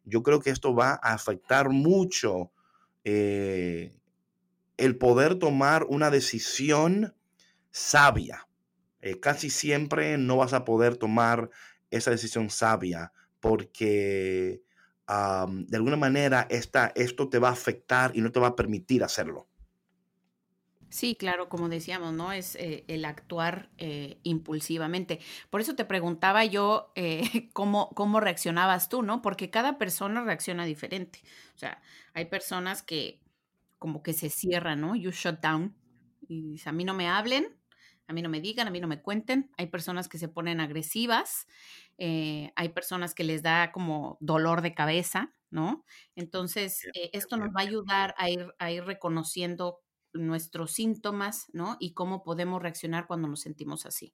[0.06, 2.54] Yo creo que esto va a afectar mucho
[3.04, 3.94] eh,
[4.78, 7.14] el poder tomar una decisión
[7.70, 8.48] sabia.
[9.02, 11.50] Eh, casi siempre no vas a poder tomar
[11.92, 14.62] esa decisión sabia porque
[15.08, 19.04] de alguna manera esta, esto te va a afectar y no te va a permitir
[19.04, 19.48] hacerlo.
[20.90, 22.32] Sí, claro, como decíamos, ¿no?
[22.32, 25.20] Es eh, el actuar eh, impulsivamente.
[25.50, 27.22] Por eso te preguntaba yo eh,
[27.54, 29.22] cómo, cómo reaccionabas tú, ¿no?
[29.22, 31.20] Porque cada persona reacciona diferente.
[31.56, 31.82] O sea,
[32.14, 33.22] hay personas que
[33.80, 34.96] como que se cierran, ¿no?
[34.96, 35.76] You shut down.
[36.28, 37.58] Y a mí no me hablen,
[38.08, 39.52] a mí no me digan, a mí no me cuenten.
[39.58, 41.48] Hay personas que se ponen agresivas,
[42.00, 45.86] hay personas que les da como dolor de cabeza, ¿no?
[46.16, 46.82] Entonces,
[47.14, 49.80] esto nos va a ayudar a ir, a ir reconociendo
[50.18, 51.78] nuestros síntomas, ¿no?
[51.80, 54.14] Y cómo podemos reaccionar cuando nos sentimos así.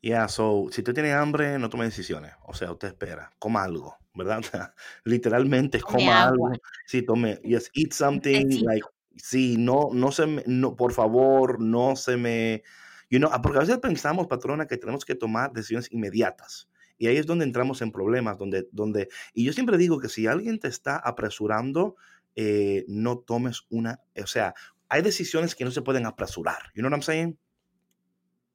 [0.00, 2.32] Yeah, so, si usted tiene hambre, no tome decisiones.
[2.42, 4.42] O sea, usted espera, coma algo, ¿verdad?
[5.04, 6.52] Literalmente, coma algo.
[6.86, 11.96] Sí, tome, yes, eat something, like, sí, no, no se me, no, por favor, no
[11.96, 12.62] se me,
[13.08, 16.68] you know, porque a veces pensamos, patrona, que tenemos que tomar decisiones inmediatas.
[16.98, 20.26] Y ahí es donde entramos en problemas, donde, donde, y yo siempre digo que si
[20.26, 21.96] alguien te está apresurando,
[22.36, 24.54] eh, no tomes una, o sea,
[24.88, 26.70] hay decisiones que no se pueden apresurar.
[26.74, 27.38] You know what I'm saying?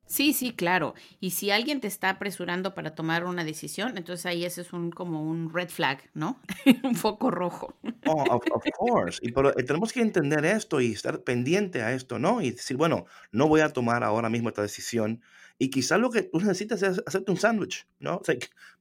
[0.10, 0.96] Sí, sí, claro.
[1.20, 4.89] Y si alguien te está apresurando para tomar una decisión, entonces ahí ese es un
[4.89, 6.42] como un red flag, ¿no?
[6.84, 7.76] un foco rojo.
[8.08, 9.20] Oh, of, course.
[9.22, 12.42] Y pero eh, tenemos que entender esto y estar pendiente a esto, ¿no?
[12.42, 15.22] Y decir, bueno, no voy a tomar ahora mismo esta decisión.
[15.60, 18.20] Y quizás lo que tú necesitas es hacerte un sándwich, ¿no?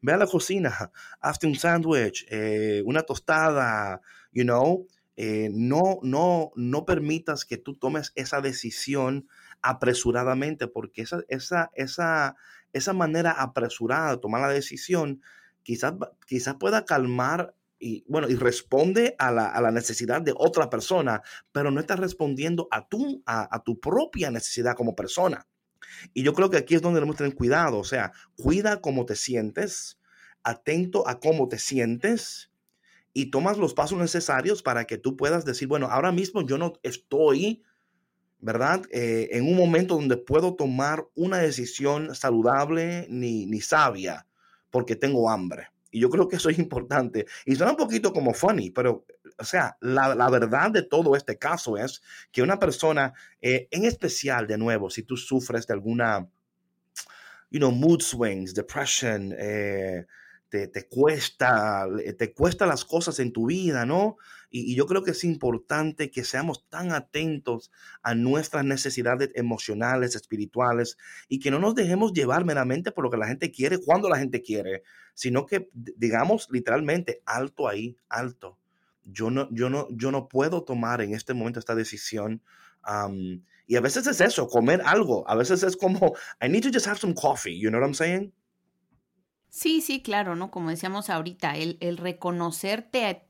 [0.01, 4.01] ve a la cocina, hazte un sándwich, eh, una tostada,
[4.33, 4.87] you know,
[5.21, 9.27] eh, no, no, no permitas que tú tomes esa decisión
[9.63, 12.37] apresuradamente, porque esa, esa, esa,
[12.73, 15.21] esa manera apresurada de tomar la decisión
[15.65, 20.71] quizás, quizás pueda calmar y, bueno, y responde a la, a la, necesidad de otra
[20.71, 25.49] persona, pero no está respondiendo a tu, a, a tu propia necesidad como persona.
[26.15, 29.17] Y yo creo que aquí es donde debemos tener cuidado, o sea, cuida cómo te
[29.17, 29.99] sientes,
[30.45, 32.53] atento a cómo te sientes
[33.19, 36.75] y tomas los pasos necesarios para que tú puedas decir, bueno, ahora mismo yo no
[36.85, 37.65] estoy,
[38.39, 38.83] ¿verdad?
[38.93, 44.29] Eh, en un momento donde puedo tomar una decisión saludable ni, ni sabia
[44.71, 45.67] porque tengo hambre.
[45.91, 47.27] Y yo creo que eso es importante.
[47.45, 49.05] Y suena un poquito como funny, pero,
[49.37, 52.01] o sea, la, la verdad de todo este caso es
[52.31, 56.29] que una persona, eh, en especial, de nuevo, si tú sufres de alguna,
[57.51, 60.07] you know, mood swings, depression, eh,
[60.49, 64.17] te, te, cuesta, te cuesta las cosas en tu vida, ¿no?
[64.51, 67.71] Y, yo creo que es importante que seamos tan atentos
[68.03, 70.97] a nuestras necesidades emocionales, espirituales,
[71.29, 74.19] y que no nos dejemos llevar meramente por lo que la gente quiere, cuando la
[74.19, 74.83] gente quiere,
[75.15, 78.59] sino que digamos literalmente, alto ahí, alto.
[79.05, 82.43] Yo no, yo no, yo no puedo tomar en este momento esta decisión.
[83.67, 85.29] Y a veces es eso, comer algo.
[85.29, 87.59] A veces es como, I need to just have some coffee.
[87.59, 88.33] You know what I'm saying?
[89.51, 90.51] Sí, sí, claro, ¿no?
[90.51, 93.23] Como decíamos ahorita, el, el reconocerte a,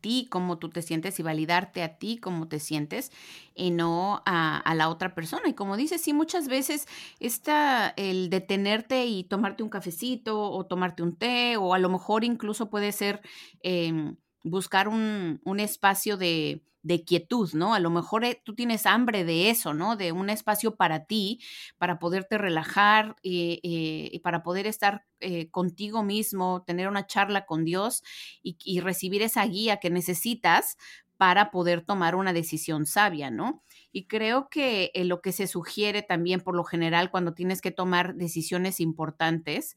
[0.00, 3.12] ti cómo tú te sientes y validarte a ti cómo te sientes
[3.54, 5.48] y no a, la otra persona.
[5.48, 6.86] Y como dices, sí, muchas veces
[7.20, 12.24] está el detenerte y tomarte un cafecito o tomarte un té o a lo mejor
[12.24, 13.20] incluso puede ser
[13.62, 17.74] eh, buscar un, un espacio de, de quietud, ¿no?
[17.74, 19.96] A lo mejor eh, tú tienes hambre de eso, ¿no?
[19.96, 21.40] De un espacio para ti,
[21.78, 27.44] para poderte relajar y, eh, y para poder estar eh, contigo mismo, tener una charla
[27.44, 28.04] con Dios
[28.40, 30.76] y, y, recibir esa guía que necesitas
[31.16, 33.64] para poder tomar una decisión sabia, ¿no?
[33.90, 37.72] Y creo que eh, lo que se sugiere también por lo general cuando tienes que
[37.72, 39.76] tomar decisiones importantes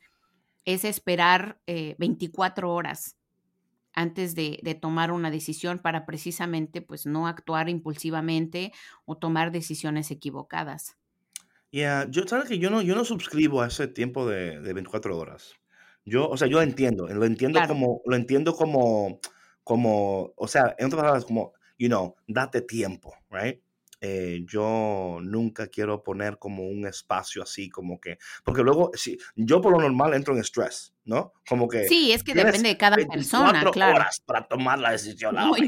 [0.65, 3.18] es esperar 24 horas
[3.99, 8.71] antes de, de, tomar una decisión para precisamente pues no actuar impulsivamente
[9.05, 10.95] o tomar decisiones equivocadas.
[11.71, 14.73] Ya, yeah, yo sabes que yo no, yo no suscribo a ese tiempo de, de
[14.73, 15.53] 24 horas.
[16.05, 17.73] Yo, o sea, yo entiendo, lo entiendo claro.
[17.73, 19.19] como, lo entiendo como,
[19.63, 23.61] como, o sea, en otras palabras, como, you know, date tiempo, right?
[24.01, 29.59] Eh, yo nunca quiero poner como un espacio así, como que, porque luego, si, yo
[29.59, 31.33] por lo normal entro en estrés, ¿no?
[31.47, 31.85] Como que...
[31.87, 33.97] Sí, es que depende de cada persona, claro.
[33.97, 35.35] horas para tomar la decisión.
[35.35, 35.65] No, yo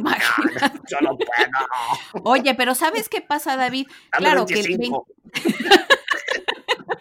[1.02, 2.24] no puedo.
[2.24, 3.88] Oye, pero ¿sabes qué pasa, David?
[4.14, 5.08] Dame claro 25.
[5.34, 5.42] que...
[5.42, 5.56] El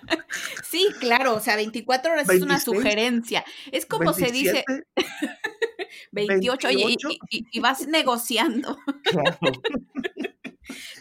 [0.08, 0.24] 20...
[0.64, 3.44] sí, claro, o sea, 24 horas 26, es una sugerencia.
[3.70, 4.64] Es como 27, se dice...
[6.10, 6.96] 28, 28, oye,
[7.30, 8.76] y, y, y vas negociando.
[9.04, 9.38] Claro.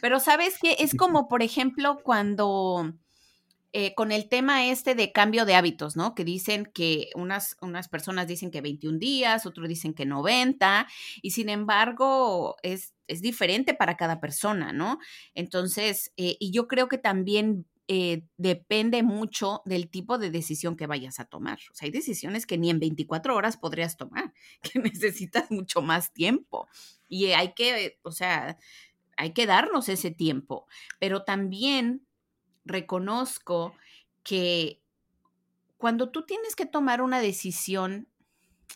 [0.01, 2.93] Pero sabes que es como, por ejemplo, cuando
[3.71, 6.15] eh, con el tema este de cambio de hábitos, ¿no?
[6.15, 10.88] Que dicen que unas, unas personas dicen que 21 días, otros dicen que 90,
[11.21, 14.97] y sin embargo es, es diferente para cada persona, ¿no?
[15.36, 20.88] Entonces, eh, y yo creo que también eh, depende mucho del tipo de decisión que
[20.88, 21.60] vayas a tomar.
[21.71, 26.12] O sea, hay decisiones que ni en 24 horas podrías tomar, que necesitas mucho más
[26.12, 26.67] tiempo.
[27.08, 28.58] Y hay que, o sea,
[29.19, 30.65] hay que darnos ese tiempo,
[30.97, 32.08] pero también
[32.63, 33.73] reconozco
[34.23, 34.82] que
[35.77, 38.08] cuando tú tienes que tomar una decisión,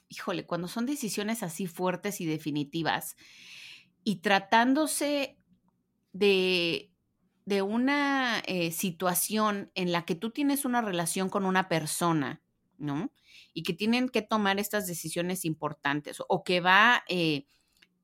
[0.10, 3.16] híjole, cuando son decisiones así fuertes y definitivas,
[4.04, 5.38] y tratándose
[6.12, 6.92] de,
[7.46, 12.44] de una eh, situación en la que tú tienes una relación con una persona,
[12.78, 13.14] ¿no?
[13.54, 17.06] Y que tienen que tomar estas decisiones importantes o que va...
[17.08, 17.46] Eh,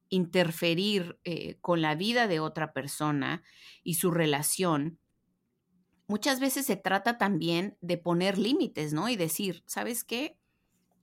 [0.10, 3.44] interferir eh, con la vida de otra persona
[3.84, 5.00] y su relación,
[6.08, 9.10] muchas veces se trata también de poner límites, ¿no?
[9.10, 10.38] Y decir, ¿sabes qué?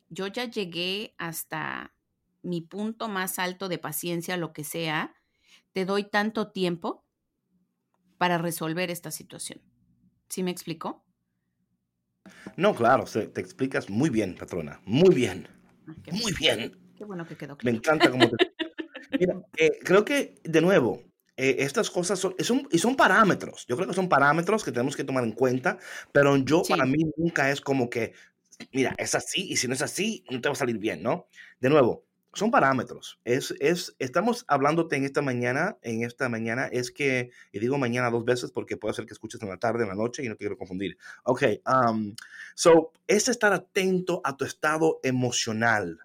[0.09, 1.95] Yo ya llegué hasta
[2.43, 5.15] mi punto más alto de paciencia, lo que sea,
[5.73, 7.05] te doy tanto tiempo
[8.19, 9.61] para resolver esta situación.
[10.29, 11.05] ¿Sí me explicó?
[12.57, 15.49] No, claro, te explicas muy bien, patrona, muy bien,
[15.87, 16.77] ah, muy bien.
[16.97, 17.73] Qué bueno que quedó claro.
[17.73, 18.37] Me encanta cómo te
[19.19, 21.03] Mira, eh, creo que, de nuevo,
[21.37, 23.67] eh, estas cosas son, son, y son parámetros.
[23.69, 25.79] Yo creo que son parámetros que tenemos que tomar en cuenta,
[26.13, 26.73] pero yo, Sí.
[26.73, 28.13] para mí, nunca es como que,
[28.73, 31.29] mira, es así, y si no es así, no te va a salir bien, ¿no?
[31.61, 33.19] De nuevo, son parámetros.
[33.25, 38.11] Es, es, estamos hablándote en esta mañana, en esta mañana, es que, y digo mañana
[38.11, 40.35] dos veces porque puede ser que escuches en la tarde, en la noche, y no
[40.35, 40.99] te quiero confundir.
[41.25, 42.15] Ok, um,
[42.55, 45.99] so, es estar atento a tu estado emocional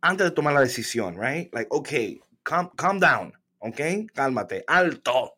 [0.00, 1.52] antes de tomar la decisión, right?
[1.52, 4.06] Like, okay, calm, calm down, okay?
[4.14, 5.36] Cálmate, alto.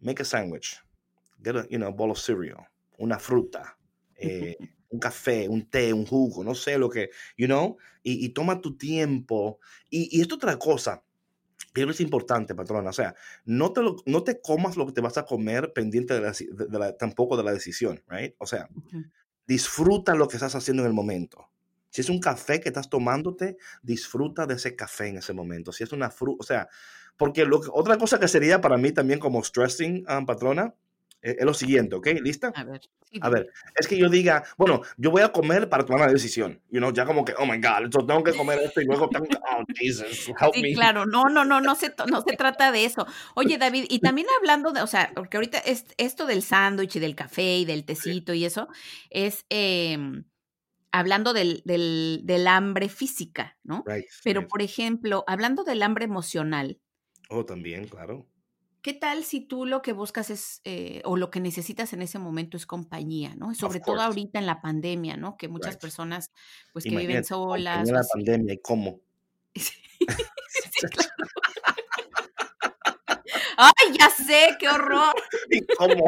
[0.00, 0.78] Make a sandwich.
[1.42, 2.64] Get a, you know, bowl of cereal,
[2.98, 3.76] una fruta,
[4.16, 4.56] eh,
[4.90, 8.60] un café, un té, un jugo, no sé lo que, you know, y, y toma
[8.60, 9.58] tu tiempo.
[9.90, 11.02] Y, y esto otra cosa,
[11.72, 15.00] pero es importante, patrona, o sea, no te, lo, no te comas lo que te
[15.00, 18.36] vas a comer pendiente de la, de, de la, tampoco de la decisión, right?
[18.38, 18.68] O sea,
[19.48, 21.50] disfruta lo que estás haciendo en el momento.
[21.94, 25.70] Si es un café que estás tomándote, disfruta de ese café en ese momento.
[25.70, 26.68] Si es una fruta, o sea,
[27.16, 30.74] porque lo, otra cosa que sería para mí también como stressing, um, patrona,
[31.22, 32.08] es, lo siguiente, ¿ok?
[32.20, 32.50] ¿Lista?
[32.52, 32.80] A ver.
[33.20, 36.60] a ver, es que yo diga, bueno, yo voy a comer para tomar una decisión.
[36.68, 39.08] You know, ya como que, oh my God, yo tengo que comer esto y luego
[39.08, 42.72] tengo que, oh Jesus, help sí, claro, no, no, no, no se, no se trata
[42.72, 43.06] de eso.
[43.36, 46.98] Oye, David, y también hablando de, o sea, porque ahorita es, esto del sándwich y
[46.98, 48.66] del café y del tecito y eso,
[49.10, 50.24] es em,
[50.94, 53.84] hablando del, del, del, hambre física, ¿no?
[54.22, 56.78] Pero, por ejemplo, hablando del hambre emocional.
[57.28, 58.28] Oh, también, claro.
[58.80, 62.20] ¿Qué tal si tú lo que buscas es, eh, o lo que necesitas en ese
[62.20, 63.54] momento es compañía, ¿no?
[63.54, 65.36] Sobre todo ahorita en la pandemia, ¿no?
[65.36, 66.30] Que muchas personas,
[66.72, 67.88] pues, que viven solas.
[67.88, 69.00] En la pandemia, ¿y cómo?
[73.56, 74.56] ¡Ay, ya sé!
[74.58, 75.14] ¡Qué horror!
[75.50, 76.06] ¿Y cómo?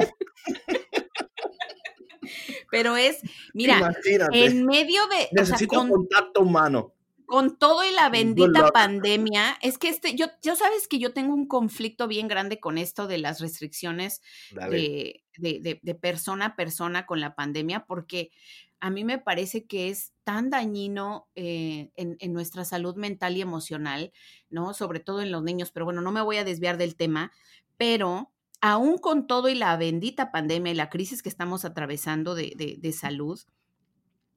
[2.70, 3.20] Pero es,
[3.54, 3.94] mira,
[4.32, 5.28] en medio de...
[5.32, 6.92] Necesito contacto humano.
[7.26, 11.34] con todo y la bendita pandemia, es que este, yo, yo sabes que yo tengo
[11.34, 14.22] un conflicto bien grande con esto de las restricciones
[14.52, 18.30] de, de, persona a persona con la pandemia, porque
[18.78, 23.40] a mí me parece que es tan dañino eh, en, en, nuestra salud mental y
[23.40, 24.12] emocional,
[24.50, 24.74] ¿no?
[24.74, 27.32] Sobre todo en los niños, pero bueno, no me voy a desviar del tema,
[27.76, 32.76] pero aún con todo y la bendita pandemia y la crisis que estamos atravesando de,
[32.78, 33.40] de salud,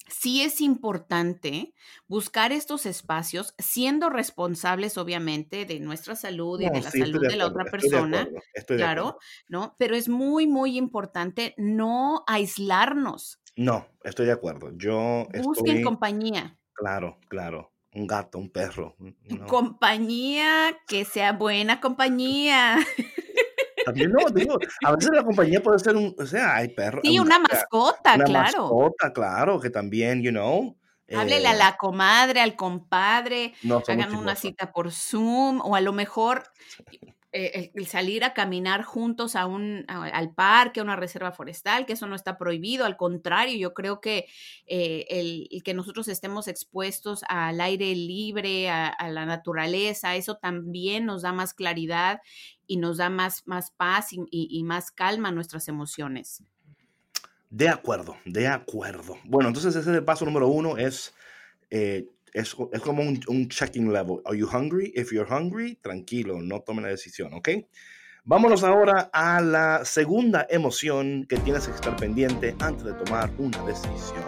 [0.10, 1.74] sí es importante
[2.08, 7.48] buscar estos espacios siendo responsables, obviamente, de nuestra salud y de la salud de, la
[7.48, 8.28] otra persona.
[8.68, 9.18] claro,
[9.48, 9.76] ¿no?
[9.78, 13.40] Pero es muy, muy importante no aislarnos.
[13.56, 14.72] No, estoy de acuerdo.
[14.76, 16.58] Yo Busquen compañía.
[16.74, 17.74] Claro, claro.
[17.92, 18.96] Un gato, un perro.
[19.48, 22.78] Compañía que sea buena compañía.
[23.90, 27.02] También no, digo, a veces la compañía puede ser un, o sea, hay perros.
[27.04, 28.62] Sí, una mascota, una claro.
[28.62, 30.76] mascota, claro, que también, you know.
[31.12, 33.54] Háblele a eh la comadre, al compadre,
[33.88, 36.44] hagan una cita por Zoom, o a lo mejor
[37.32, 41.94] eh, el salir a caminar juntos a un, al parque, a una reserva forestal, que
[41.94, 44.26] eso no está prohibido, al contrario, yo creo que
[44.66, 51.22] eh, el, que nosotros estemos expuestos al aire libre, a, la naturaleza, eso también nos
[51.22, 52.20] da más claridad
[52.66, 56.44] y nos da más, más paz y, más calma a nuestras emociones.
[57.52, 59.18] De acuerdo, de acuerdo.
[59.26, 61.14] Bueno, entonces ese es el paso número uno, es
[61.70, 64.18] eh, es, es como un, un, checking level.
[64.26, 64.92] Are you hungry?
[64.96, 67.50] If you're hungry, tranquilo, no tome la decisión, ¿ok?
[68.26, 73.64] Vámonos ahora a la segunda emoción que tienes que estar pendiente antes de tomar una
[73.66, 74.24] decisión.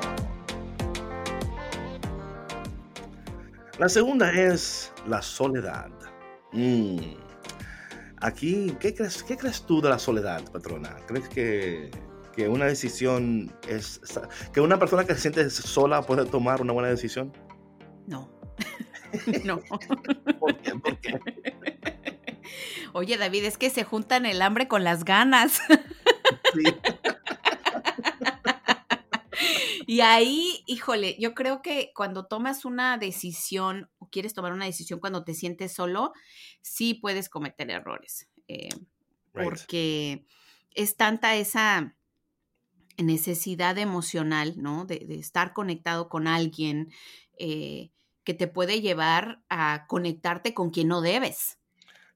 [3.77, 5.89] La segunda es la soledad.
[6.53, 6.99] Mm.
[8.21, 10.95] Aquí, ¿qué crees, ¿qué crees tú de la soledad, patrona?
[11.07, 11.91] ¿Crees que,
[12.35, 13.99] que una decisión es...
[14.53, 17.33] que una persona que se siente sola puede tomar una buena decisión?
[19.45, 19.59] No.
[20.39, 21.19] ¿Por qué?
[22.93, 25.61] Oye, David, es que se juntan el hambre con las ganas.
[26.53, 26.63] Sí.
[29.91, 34.99] Y ahí, híjole, yo creo que cuando tomas una decisión o quieres tomar una decisión
[34.99, 36.13] cuando te sientes solo,
[36.61, 38.29] sí puedes cometer errores.
[38.47, 38.69] Eh,
[39.33, 40.25] porque
[40.73, 41.95] es tanta esa
[42.97, 44.85] necesidad emocional, ¿no?
[44.85, 46.91] De, de estar conectado con alguien,
[47.37, 47.91] eh,
[48.23, 51.57] que te puede llevar a conectarte con quien no debes.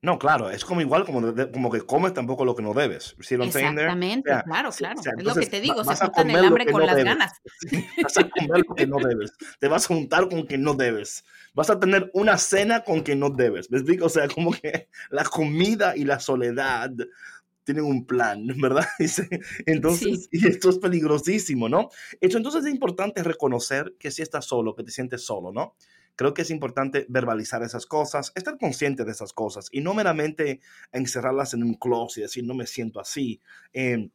[0.05, 3.15] No, claro, es como igual como, como que comes tampoco lo que no debes.
[3.17, 5.01] Exactamente, claro, claro.
[5.17, 7.31] es lo que te digo, se juntan el hambre con las ganas.
[8.03, 9.33] vas a comer lo que no debes.
[9.59, 11.25] Te vas a juntar con quien no debes.
[11.55, 13.71] Vas a tener una cena con quien no debes.
[13.71, 14.05] ¿Me explico?
[14.05, 16.91] O sea, como que la comida y la soledad
[17.65, 18.85] tienen un plan, ¿verdad?
[19.65, 21.89] Entonces, y esto es peligrosísimo, ¿no?
[22.21, 25.75] Hecho, entonces es importante reconocer que si estás solo, que te sientes solo, ¿no?
[26.15, 30.61] Creo que es importante verbalizar esas cosas, estar consciente de esas cosas y no meramente
[30.93, 33.41] encerrarlas en un closet y decir, no me siento así.
[33.73, 34.09] Em,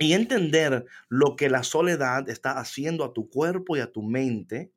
[0.00, 4.72] y entender lo que la soledad está haciendo a tu cuerpo y a tu mente.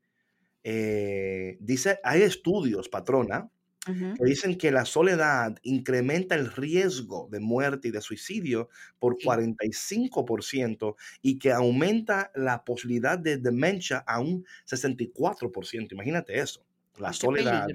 [0.63, 3.49] Eh, dice, hay estudios, patrona,
[3.85, 8.69] que dicen que la soledad incrementa el riesgo de muerte y de suicidio
[8.99, 15.93] por 45% y que aumenta la posibilidad de demencia a un 64%.
[15.93, 16.63] Imagínate eso.
[16.99, 17.67] La soledad.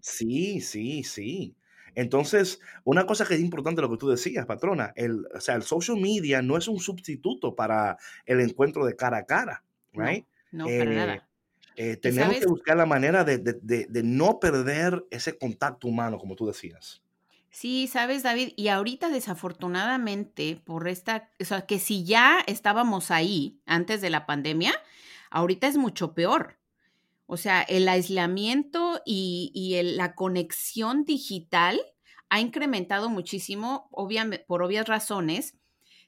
[0.00, 1.54] Sí, sí, sí.
[1.94, 5.62] Entonces, una cosa que es importante lo que tú decías, patrona, el, o sea, el
[5.62, 7.96] social media no es un sustituto para
[8.26, 10.26] el encuentro de cara a cara, right?
[10.50, 11.28] No, para eh, nada.
[11.76, 17.02] Eh, tenemos que buscar la manera de, no perder ese contacto humano, como tú decías.
[17.50, 23.60] Sí, sabes, David, y ahorita desafortunadamente por esta, o sea, que si ya estábamos ahí
[23.64, 24.74] antes de la pandemia,
[25.30, 26.58] ahorita es mucho peor.
[27.26, 31.80] O sea, el aislamiento y, y la conexión digital
[32.28, 33.88] ha incrementado muchísimo,
[34.48, 35.54] por obvias razones.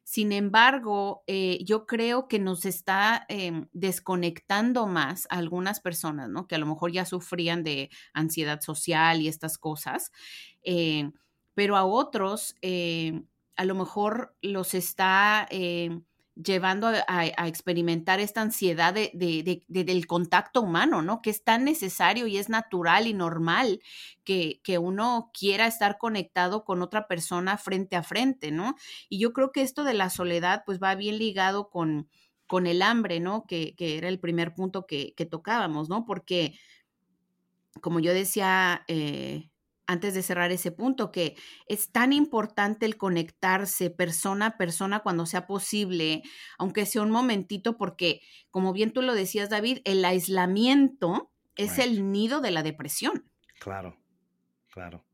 [0.08, 6.46] Sin embargo, eh, yo creo que nos está em, desconectando más a algunas personas, ¿no?
[6.46, 10.12] Que a lo mejor ya sufrían de ansiedad social y estas cosas,
[10.62, 11.10] eh,
[11.54, 13.24] pero a otros eh,
[13.56, 15.48] a lo mejor los está
[16.36, 21.22] llevando a, experimentar esta ansiedad de, del contacto humano, ¿no?
[21.22, 23.80] Que es tan necesario y es natural y normal
[24.24, 28.76] que, uno quiera estar conectado con otra persona frente a frente, ¿no?
[29.08, 32.08] Y yo creo que esto de la soledad, pues va bien ligado con,
[32.46, 33.46] con el hambre, ¿no?
[33.46, 36.04] Que, que era el primer punto que, que, tocábamos, ¿no?
[36.04, 36.58] Porque,
[37.80, 39.48] como yo decía, eh,
[39.86, 41.36] antes de cerrar ese punto, que
[41.68, 46.22] es tan importante el conectarse persona a persona cuando sea posible,
[46.58, 48.20] aunque sea un momentito, porque
[48.50, 53.24] como bien tú lo decías, David, el aislamiento es el nido de la depresión.
[53.58, 53.96] Claro,
[54.70, 55.06] claro.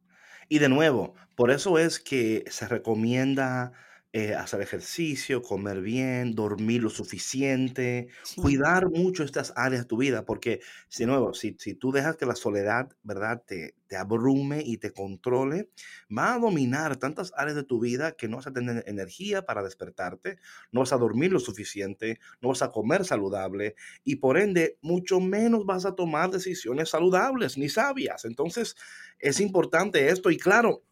[0.48, 3.72] Y de nuevo, por eso es que se recomienda
[4.12, 10.24] eh, hacer ejercicio, comer bien, dormir lo suficiente, cuidar mucho estas áreas de tu vida,
[10.26, 10.60] porque,
[10.98, 14.92] de nuevo, si, si tú dejas que la soledad, ¿verdad?, te, te abrume y te
[14.92, 15.70] controle,
[16.16, 19.62] va a dominar tantas áreas de tu vida que no vas a tener energía para
[19.62, 20.38] despertarte,
[20.70, 25.20] no vas a dormir lo suficiente, no vas a comer saludable y por ende, mucho
[25.20, 28.24] menos vas a tomar decisiones saludables ni sabias.
[28.24, 28.76] Entonces,
[29.18, 30.84] es importante esto y claro,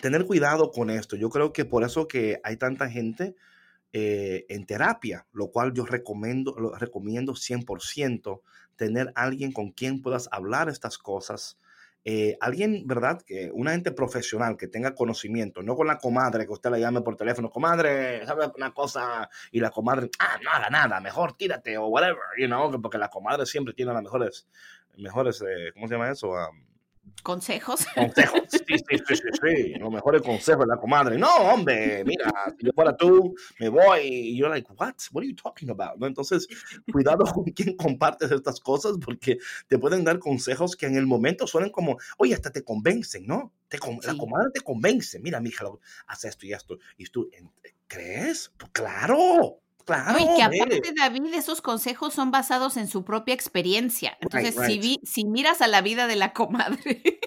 [0.00, 1.16] tener cuidado con esto.
[1.16, 3.34] Yo creo que por eso que hay tanta gente
[3.92, 8.42] eh, en terapia, lo cual yo recomiendo, lo recomiendo 100%,
[8.76, 11.58] tener alguien con quien puedas hablar estas cosas.
[12.04, 13.20] Eh, alguien, ¿verdad?
[13.26, 17.00] Que una gente profesional que tenga conocimiento, no con la comadre que usted le llame
[17.00, 19.28] por teléfono, comadre, ¿sabe una cosa?
[19.50, 23.44] Y la comadre, ah, nada, nada, mejor tírate o whatever, you know, porque la comadre
[23.44, 24.46] siempre tiene las mejores,
[24.96, 26.32] mejores, eh, ¿cómo se llama eso?
[27.22, 27.86] Consejos.
[27.94, 29.74] Consejos, sí, sí, sí, sí, sí.
[29.80, 31.18] Los mejores consejos de la comadre.
[31.18, 34.00] No, hombre, mira, si yo fuera tú, me voy.
[34.02, 34.94] Y yo, like, what?
[35.12, 35.98] What are you talking about?
[35.98, 36.06] ¿No?
[36.06, 36.46] Entonces,
[36.92, 41.46] cuidado con quién compartes estas cosas porque te pueden dar consejos que en el momento
[41.46, 43.52] suenan como, oye, hasta te convencen, ¿no?
[43.68, 45.18] Te, La comadre te convence.
[45.18, 45.64] Mira, mija,
[46.06, 46.78] haz esto y esto.
[46.96, 47.28] Y tú,
[47.88, 48.52] ¿crees?
[48.56, 49.60] Pues claro.
[49.86, 54.18] Claro, y que aparte, David, esos consejos son basados en su propia experiencia.
[54.20, 57.20] Entonces, Si, si miras a la vida de la comadre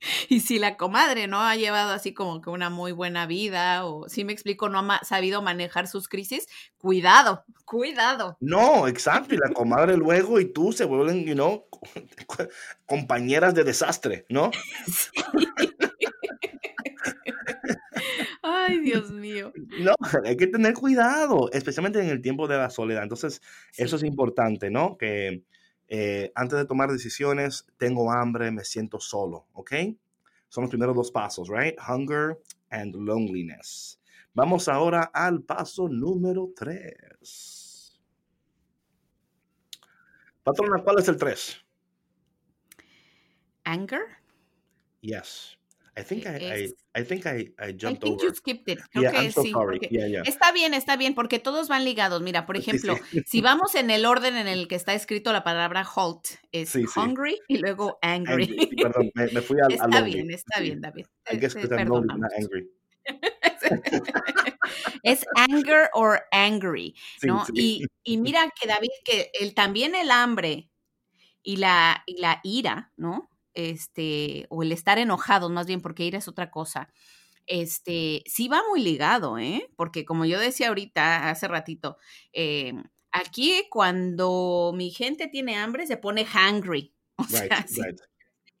[0.30, 4.08] y si la comadre no ha llevado así como que una muy buena vida o
[4.08, 6.48] si me explico, no ha sabido manejar sus crisis,
[6.78, 8.38] cuidado, cuidado.
[8.40, 9.34] No, exacto.
[9.34, 11.66] Y la comadre luego y tú se vuelven, you know,
[12.86, 14.50] compañeras de desastre, ¿no?
[18.50, 19.52] Ay, Dios mío.
[19.80, 19.92] No,
[20.24, 23.02] hay que tener cuidado, especialmente en el tiempo de la soledad.
[23.02, 23.42] Entonces,
[23.76, 24.96] eso es importante, ¿no?
[24.96, 25.44] Que
[25.88, 29.72] eh, antes de tomar decisiones, tengo hambre, me siento solo, ¿ok?
[30.48, 31.74] Son los primeros dos pasos, right?
[31.86, 32.38] Hunger
[32.70, 34.00] and loneliness.
[34.32, 38.00] Vamos ahora al paso número tres.
[40.42, 41.62] Patrona, ¿cuál es el tres?
[43.64, 44.00] Anger.
[45.02, 45.57] Yes.
[45.98, 48.26] I think I, I, I, think I, I jumped I think over.
[48.26, 48.78] you skipped it.
[48.92, 49.52] Creo que sí.
[50.24, 52.22] Está bien, está bien, porque todos van ligados.
[52.22, 52.96] Mira, por ejemplo,
[53.26, 57.40] si vamos en el orden en el que está escrito la palabra halt, es hungry
[57.48, 58.68] y luego angry.
[58.80, 61.06] perdón, me, me, fui al Está bien, está bien, David.
[61.32, 62.68] I guess because I'm lonely, not angry.
[65.02, 67.44] es anger or angry, ¿no?
[67.54, 70.70] Y, y, mira que David, que el, también el hambre
[71.42, 73.30] y la, y la ira, ¿no?
[73.58, 76.88] Este, o el estar enojado, más bien, porque ir es otra cosa,
[77.46, 79.68] este, sí va muy ligado, ¿eh?
[79.76, 81.98] Porque como yo decía ahorita, hace ratito,
[82.32, 82.72] eh,
[83.10, 86.94] aquí cuando mi gente tiene hambre se pone hungry.
[87.20, 87.66] O sea,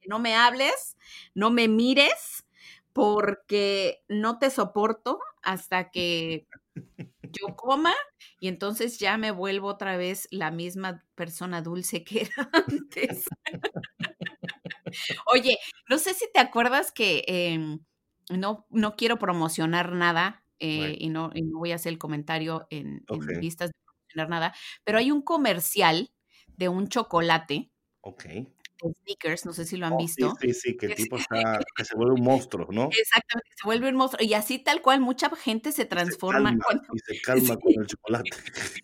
[0.08, 0.96] no me hables,
[1.32, 2.44] no me mires,
[2.92, 6.48] porque no te soporto hasta que
[7.22, 7.94] yo coma
[8.40, 13.26] y entonces ya me vuelvo otra vez la misma persona dulce que era antes.
[15.26, 15.58] Oye,
[15.88, 17.80] no sé si te acuerdas que em,
[18.30, 23.04] no, no quiero promocionar nada eh, y, no, voy a hacer el comentario en,
[23.40, 26.10] listas de promocionar nada, pero hay un comercial
[26.56, 27.70] de un chocolate.
[28.00, 28.24] Ok.
[28.80, 30.34] Sneakers, no sé si lo han oh, visto.
[30.40, 32.88] Sí, sí, sí, que el tipo está, que se vuelve un monstruo, ¿no?
[32.92, 34.24] Exactamente, se vuelve un monstruo.
[34.24, 36.56] Y así tal cual, mucha gente se transforma.
[36.92, 38.30] Y se calma con el chocolate.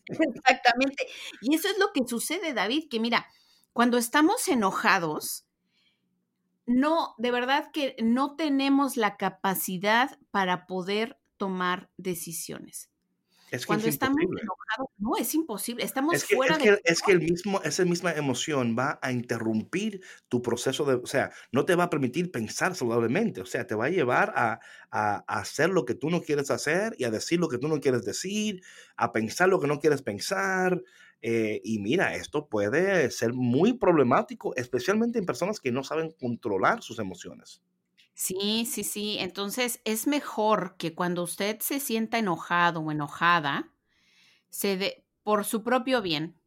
[0.06, 1.06] Exactamente.
[1.40, 3.26] Y eso es lo que sucede, David, que mira,
[3.72, 5.43] cuando estamos enojados,
[6.66, 12.90] no, de verdad que no tenemos la capacidad para poder tomar decisiones.
[13.50, 16.64] Es que Cuando es estamos enojados, no, es imposible, estamos Es que, fuera es de
[16.64, 21.06] que, es que el mismo, esa misma emoción va a interrumpir tu proceso de, o
[21.06, 24.58] sea, no te va a permitir pensar saludablemente, o sea, te va a llevar a,
[24.90, 27.68] a- a hacer lo que tú no quieres hacer y a decir lo que tú
[27.68, 28.60] no quieres decir,
[28.96, 30.82] a pensar lo que no quieres pensar.
[31.26, 36.82] Eh, y mira, esto puede ser muy problemático, especialmente en personas que no saben controlar
[36.82, 37.62] sus emociones.
[38.12, 39.16] Sí, sí, sí.
[39.18, 43.72] Entonces es mejor que cuando usted se sienta enojado o enojada,
[44.50, 46.38] se de, por su propio bien,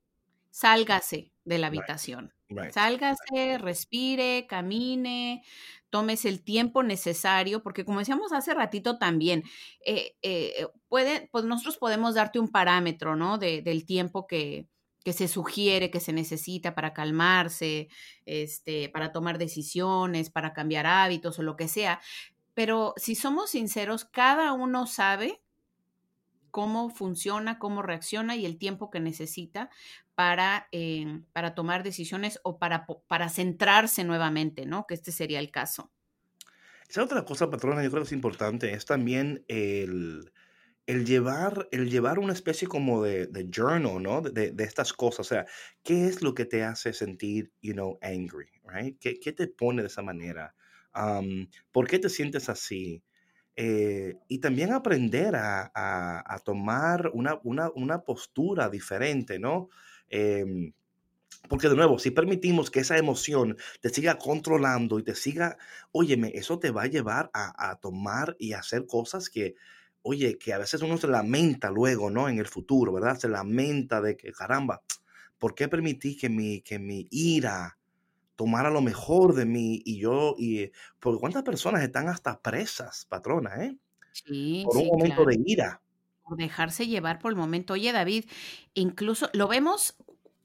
[0.51, 2.36] sálgase de la habitación.
[2.49, 2.73] Right.
[2.73, 5.43] Sálgase, respire, camine,
[5.89, 9.43] tómese el tiempo necesario, porque como decíamos hace ratito también,
[9.85, 13.37] eh, eh, puede, pues nosotros podemos darte un parámetro, ¿no?
[13.37, 14.67] De- del tiempo que,
[15.03, 17.87] que se sugiere, que se necesita para calmarse,
[18.25, 22.01] este, para tomar decisiones, para cambiar hábitos o lo que sea.
[22.53, 25.41] Pero si somos sinceros, cada uno sabe
[26.51, 29.69] cómo funciona, cómo reacciona y el tiempo que necesita
[30.17, 34.87] para, eh, para tomar decisiones o para, para centrarse nuevamente, ¿no?
[34.87, 35.93] Que este sería el caso.
[36.89, 40.31] Esa otra cosa, patrona, yo creo que es importante, es también el,
[40.85, 44.21] el llevar, el llevar una especie como de, de journal, ¿no?
[44.21, 45.21] De, de- estas cosas.
[45.21, 45.45] O sea,
[45.83, 48.97] ¿qué es lo que te hace sentir, you know, angry, right?
[48.99, 50.55] ¿Qué, qué te pone de esa manera?
[50.93, 53.03] Am, ¿por qué te sientes así?
[53.55, 59.69] Eh, y también aprender a, a- a tomar una, una, una postura diferente, ¿no?
[60.09, 60.73] Em,
[61.49, 65.57] porque de nuevo, si permitimos que esa emoción te siga controlando y te siga,
[65.91, 69.55] óyeme, eso te va a llevar a, a tomar y hacer cosas que,
[70.01, 72.27] oye, que a veces uno se lamenta luego, ¿no?
[72.29, 73.17] En el futuro, ¿verdad?
[73.17, 74.81] Se lamenta de que, caramba,
[75.37, 77.77] ¿por qué permití que mi, que mi ira
[78.35, 83.65] tomara lo mejor de mí y yo, y, porque cuántas personas están hasta presas, patrona,
[83.65, 83.77] ¿eh?
[84.11, 85.25] Sí, Por un sí, momento claro.
[85.25, 85.81] de ira.
[86.27, 87.73] Por dejarse llevar por el momento.
[87.73, 88.25] Oye, David,
[88.73, 89.95] incluso lo vemos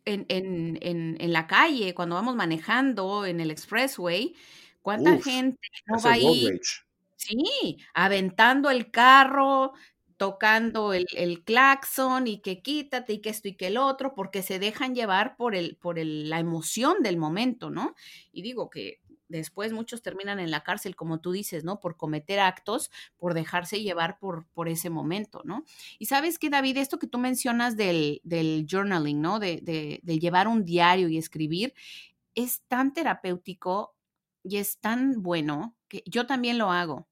[0.04, 4.34] en, en, en, en la calle, cuando vamos manejando en el expressway,
[4.82, 6.82] cuánta Uf, gente no va ahí rage.
[7.16, 9.74] Sí, aventando el carro,
[10.18, 14.42] tocando el, el claxon y que quítate y que esto y que el otro, porque
[14.42, 17.94] se dejan llevar por, el, por el, la emoción del momento, ¿no?
[18.32, 19.01] Y digo que
[19.32, 21.80] después muchos terminan en la cárcel, como tú dices, ¿no?
[21.80, 25.64] Por cometer actos, por dejarse llevar por, por ese momento, ¿no?
[25.98, 29.38] Y sabes que, David, esto que tú mencionas del, del journaling, ¿no?
[29.40, 31.74] De, de, de llevar un diario y escribir,
[32.34, 33.96] es tan terapéutico
[34.44, 37.08] y es tan bueno que yo también lo hago.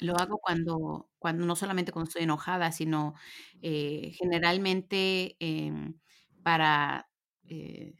[0.00, 3.14] Lo hago cuando, cuando no solamente cuando estoy enojada, sino
[3.62, 5.94] eh, generalmente em,
[6.42, 7.08] para,
[7.48, 7.94] eh,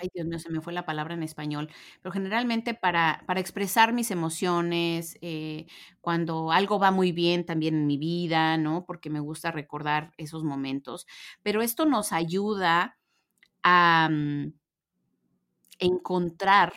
[0.00, 1.68] ay Dios mío, se me fue la palabra en español,
[2.02, 5.66] pero generalmente para, para expresar mis emociones, eh,
[6.00, 8.84] cuando algo va muy bien también en mi vida, ¿no?
[8.86, 11.06] Porque me gusta recordar esos momentos.
[11.42, 12.98] Pero esto nos ayuda
[13.62, 14.52] a mm,
[15.78, 16.72] encontrar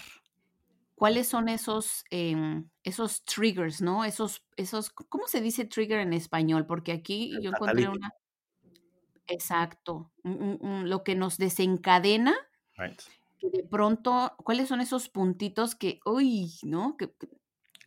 [0.96, 4.06] cuáles son esos, em, esos triggers, ¿no?
[4.06, 6.66] Esos, esos, ¿cómo se dice trigger en español?
[6.66, 8.12] Porque aquí yo encontré una,
[9.28, 12.36] exacto, lo que nos desencadena,
[12.78, 13.02] Right.
[13.40, 16.98] que de pronto, ¿cuáles son esos puntitos que, uy, ¿no?
[16.98, 17.28] Que, que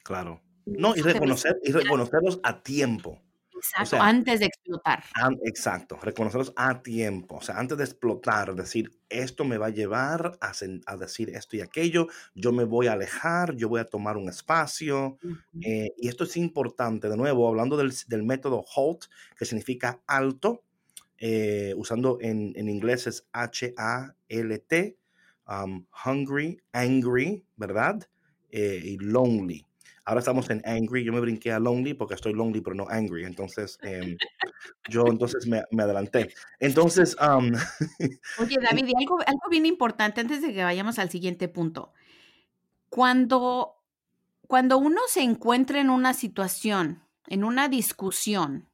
[0.03, 0.41] Claro.
[0.65, 3.21] No, y reconocer, y reconocerlos a tiempo.
[3.55, 5.05] O exacto, sea, antes de explotar.
[5.15, 9.71] An- exacto, reconocerlos a tiempo, o sea, antes de explotar, decir, esto me va a
[9.71, 14.17] llevar a, decir esto y aquello, yo me voy a alejar, yo voy a tomar
[14.17, 15.19] un espacio,
[15.61, 20.63] eh, y esto es importante, de nuevo, hablando del, del método HALT, que significa alto,
[21.19, 24.97] eh, usando en, en inglés es H-A-L-T,
[25.49, 28.09] um, hungry, angry, ¿verdad?
[28.51, 29.65] Eh, y lonely.
[30.05, 33.27] Ahora estamos en angry, yo me brinqué a lonely porque estoy lonely pero no angry,
[33.27, 34.17] entonces em,
[34.89, 36.33] yo entonces me, me adelanté.
[36.61, 37.53] Entonces, um,
[38.39, 41.93] Oye, David, y algo, algo bien importante antes de que vayamos al siguiente punto.
[42.89, 43.83] Cuando,
[44.47, 48.71] cuando uno se encuentra en una situación, en una discusión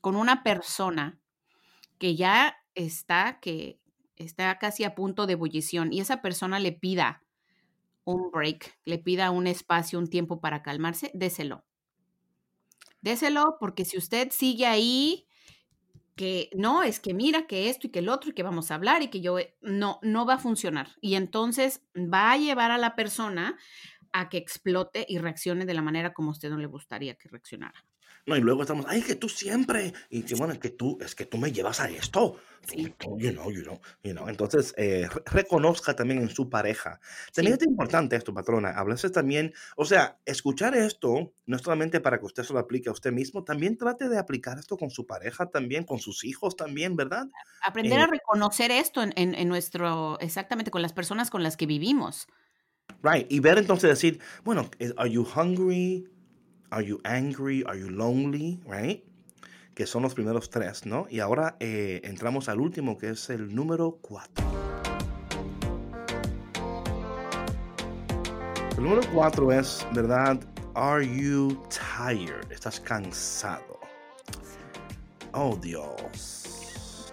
[0.00, 1.21] con una persona
[2.02, 3.78] que ya está, que
[4.16, 7.22] está casi a punto de ebullición y esa persona le pida
[8.02, 11.64] un break, le pida un espacio, un tiempo para calmarse, déselo.
[13.02, 15.28] Déselo porque si usted sigue ahí,
[16.16, 18.74] que no, es que mira que esto y que el otro y que vamos a
[18.74, 20.88] hablar y que yo, eh, no, no va a funcionar.
[21.00, 23.56] Y entonces va a llevar a la persona
[24.12, 27.28] a que explote y reaccione de la manera como a usted no le gustaría que
[27.28, 27.86] reaccionara.
[28.24, 31.14] No, y luego estamos, ay, que tú siempre, y que bueno, es que tú, es
[31.14, 32.36] que tú me llevas a esto.
[32.68, 32.94] Sí.
[33.18, 34.28] You know, you know, you know.
[34.28, 37.00] Entonces, eh, reconozca también en su pareja.
[37.34, 38.70] También es importante esto, patrona.
[38.70, 42.92] Hablarse también, o sea, escuchar esto, no solamente para que usted se lo aplique a
[42.92, 46.94] usted mismo, también trate de aplicar esto con su pareja también, con sus hijos también,
[46.94, 47.26] ¿verdad?
[47.66, 51.56] Aprender a eh reconocer esto en, en, en nuestro, exactamente, con las personas con las
[51.56, 52.28] que vivimos.
[53.02, 53.26] Right.
[53.30, 56.08] Y ver entonces decir, bueno, are you hungry?
[56.72, 57.62] Are you angry?
[57.66, 58.58] Are you lonely?
[58.66, 59.04] Right?
[59.74, 61.06] Que son los primeros tres, ¿no?
[61.10, 64.46] Y ahora eh, entramos al último, que es el número cuatro.
[68.78, 70.40] El número cuatro es, ¿verdad?
[70.74, 72.50] Are you tired?
[72.50, 73.78] ¿Estás cansado?
[75.34, 77.12] Oh, Dios.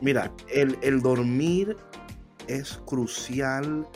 [0.00, 1.76] Mira, el, el dormir
[2.46, 3.86] es crucial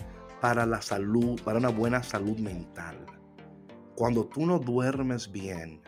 [0.42, 2.98] para la salud, para una buena salud mental.
[4.01, 5.82] Cuando tú no duermes bien,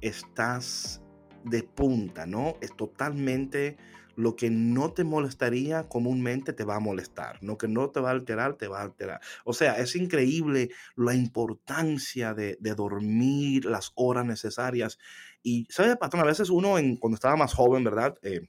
[0.00, 1.02] estás
[1.44, 2.56] de punta, ¿no?
[2.62, 3.76] Es totalmente
[4.16, 8.08] lo que no te molestaría comúnmente te va a molestar, lo que no te va
[8.08, 9.20] a alterar, te va a alterar.
[9.44, 14.98] O sea, es increíble la importancia de, dormir las horas necesarias.
[15.42, 16.22] Y, ¿sabes, patrón?
[16.22, 18.16] A veces uno, en, cuando estaba más joven, ¿verdad?
[18.22, 18.48] Eh,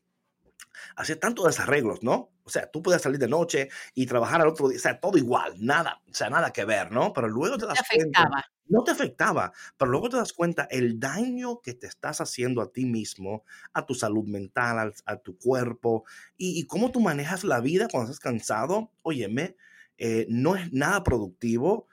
[0.96, 2.32] hacía tantos desarreglos, ¿no?
[2.46, 5.18] O sea, tú puedes salir de noche y trabajar al otro día, o sea, todo
[5.18, 7.12] igual, nada, o sea, nada que ver, ¿no?
[7.12, 8.30] Pero luego te das cuenta.
[8.68, 12.72] No te afectaba, pero luego te das cuenta el daño que te estás haciendo a
[12.72, 13.44] ti mismo,
[13.74, 16.04] a tu salud mental, a, tu cuerpo
[16.38, 18.92] y, cómo tú manejas la vida cuando estás cansado.
[19.04, 19.56] Óyeme,
[19.98, 21.88] eh, no es nada productivo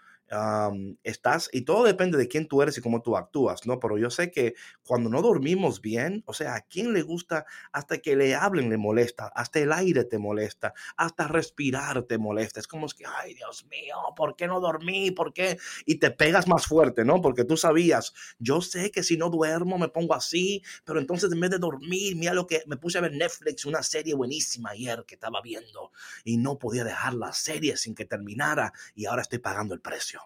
[1.03, 3.78] estás, y todo depende de quién tú eres y cómo tú actúas, ¿no?
[3.78, 4.55] Pero yo sé que
[4.85, 8.78] cuando no dormimos bien, o sea, a quién le gusta hasta que le hablen le
[8.78, 12.61] molesta, hasta el aire te molesta, hasta respirar te molesta.
[12.61, 15.11] Es como es que, ay, Dios mío, ¿por qué no dormí?
[15.11, 15.59] ¿Por qué?
[15.85, 17.20] Y te pegas más fuerte, ¿no?
[17.20, 21.41] Porque tú sabías, yo sé que si no duermo me pongo así, pero entonces en
[21.41, 25.05] vez de dormir, mira lo que me puse a ver Netflix, una serie buenísima ayer
[25.07, 25.93] que estaba viendo
[26.24, 30.22] y no podía dejar la serie sin que terminara y ahora estoy pagando el precio.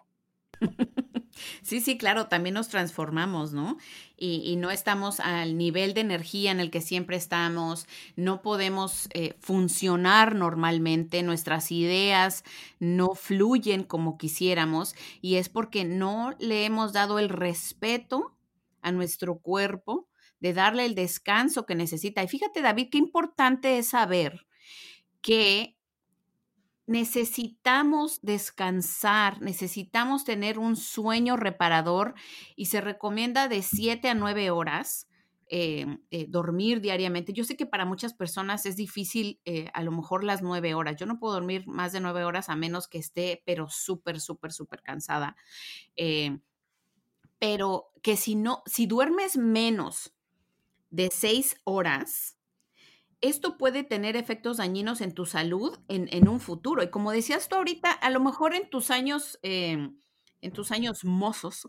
[1.61, 3.77] Sí, sí, claro, también nos transformamos, ¿no?
[4.17, 7.85] Y, no estamos al nivel de energía en el que siempre estamos,
[8.15, 12.43] no podemos eh, funcionar normalmente, nuestras ideas
[12.79, 18.35] no fluyen como quisiéramos y es porque no le hemos dado el respeto
[18.81, 20.07] a nuestro cuerpo
[20.39, 22.23] de darle el descanso que necesita.
[22.23, 24.47] Y fíjate, David, qué importante es saber
[25.21, 25.76] que
[26.87, 32.15] necesitamos descansar, necesitamos tener un sueño reparador
[32.55, 35.07] y se recomienda de 7 a 9 horas.
[35.49, 37.31] Eh, eh, dormir diariamente.
[37.31, 40.97] Yo sé que para muchas personas es difícil eh, a lo mejor las nueve horas.
[40.97, 44.51] Yo no puedo dormir más de nueve horas a menos que esté, pero súper, súper,
[44.51, 45.37] súper cansada.
[47.39, 50.13] pero que si no, si duermes menos
[50.89, 52.36] de seis horas,
[53.21, 56.83] esto puede tener efectos dañinos en tu salud en, un futuro.
[56.83, 59.97] Y como decías tú ahorita, a lo mejor en tus años, em,
[60.41, 61.67] en tus años mozos,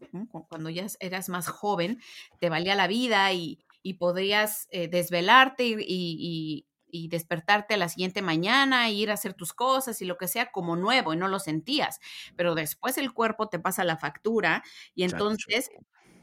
[0.49, 2.01] cuando ya eras más joven,
[2.38, 3.64] te valía la vida y,
[3.99, 6.66] podrías eh, desvelarte y,
[7.09, 10.51] despertarte a la siguiente mañana, e ir a hacer tus cosas y lo que sea
[10.53, 11.99] como nuevo y no lo sentías.
[12.36, 14.62] Pero después el cuerpo te pasa la factura
[14.94, 15.70] y entonces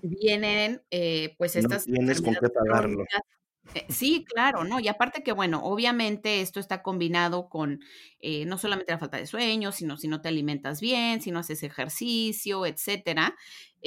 [0.03, 1.87] vienen eh, pues estas...
[1.87, 3.03] No tienes con qué pagarlo.
[3.73, 4.79] Eh, sí, claro, ¿no?
[4.79, 7.81] Y aparte que, bueno, obviamente esto está combinado con
[8.19, 11.39] eh, no solamente la falta de sueño, sino si no te alimentas bien, si no
[11.39, 13.35] haces ejercicio, etcétera.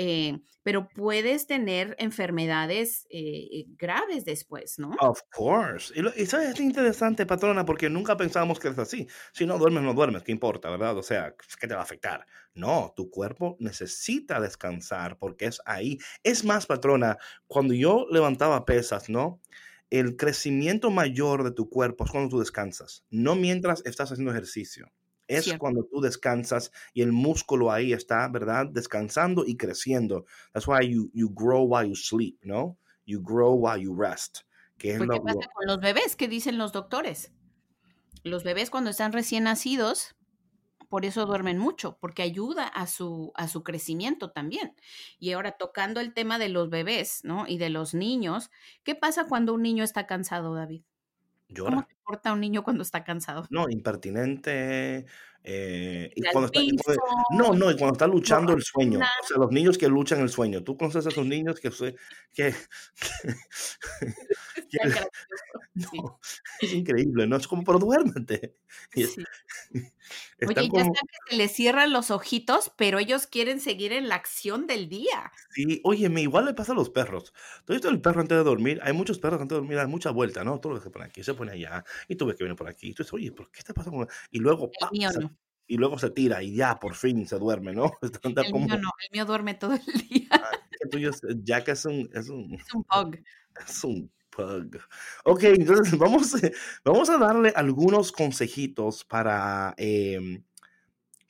[0.00, 3.08] Eh, pero puedes tener enfermedades
[3.76, 4.90] graves después, ¿no?
[5.00, 5.92] Of course.
[5.92, 9.08] Y, eso es interesante, patrona, porque nunca pensábamos que es así.
[9.32, 10.96] Si no duermes, no duermes, ¿qué importa, verdad?
[10.96, 12.24] O sea, ¿qué te va a afectar?
[12.54, 15.98] No, tu cuerpo necesita descansar porque es ahí.
[16.22, 17.18] Es más, patrona,
[17.48, 19.40] cuando yo levantaba pesas, ¿no?
[19.90, 24.92] el crecimiento mayor de tu cuerpo es cuando tú descansas, no mientras estás haciendo ejercicio.
[25.28, 28.66] Es cuando tú descansas y el músculo ahí está, ¿verdad?
[28.66, 30.24] Descansando y creciendo.
[30.52, 32.78] That's why you, you grow while you sleep, ¿no?
[33.06, 34.40] You grow while you rest.
[34.78, 36.16] ¿Qué pasa con los bebés?
[36.16, 37.32] ¿Qué dicen los doctores?
[38.22, 40.16] Los bebés cuando están recién nacidos
[40.88, 44.74] por eso duermen mucho, porque ayuda a su, a su crecimiento también.
[45.18, 47.46] Y ahora tocando el tema de los bebés, ¿no?
[47.46, 48.50] Y de los niños,
[48.84, 50.82] ¿qué pasa cuando un niño está cansado, David?
[51.48, 51.86] Llora.
[52.08, 53.46] ¿Cómo se porta un niño cuando está cansado?
[53.50, 55.04] No, impertinente.
[55.44, 56.60] Eh, y cuando está,
[57.30, 58.98] no, no, y cuando está luchando el sueño.
[58.98, 60.62] O sea, los niños que luchan el sueño.
[60.62, 61.70] Tú conoces a esos niños que,
[62.34, 62.54] que,
[66.60, 67.36] es increíble, ¿no?
[67.36, 68.56] Es como, pero duérmete.
[68.94, 69.08] Oye,
[70.40, 70.84] ya están que
[71.30, 75.32] se les cierran los ojitos, pero ellos quieren seguir en la acción del día.
[75.50, 77.32] Sí, oye, igual le pasa a los perros.
[77.64, 80.10] Tú visto el perro antes de dormir, hay muchos perros antes de dormir, hay mucha
[80.10, 80.60] vuelta, ¿no?
[80.60, 82.68] Todo lo que se pone aquí, se pone allá, y tú ves que viene por
[82.68, 82.88] aquí.
[82.88, 84.06] Y tú dices, oye, ¿por qué está pasando?
[84.30, 84.70] Y luego,
[85.68, 87.92] y luego se tira y ya por fin se duerme, ¿no?
[88.24, 90.28] El mío no, el mío duerme todo el día.
[90.32, 90.50] Ah,
[91.42, 93.16] Jack es un, es un, es un pug.
[93.66, 94.78] Es un pug.
[95.24, 96.34] Ok, entonces vamos,
[96.84, 100.42] vamos a darle algunos consejitos para, em,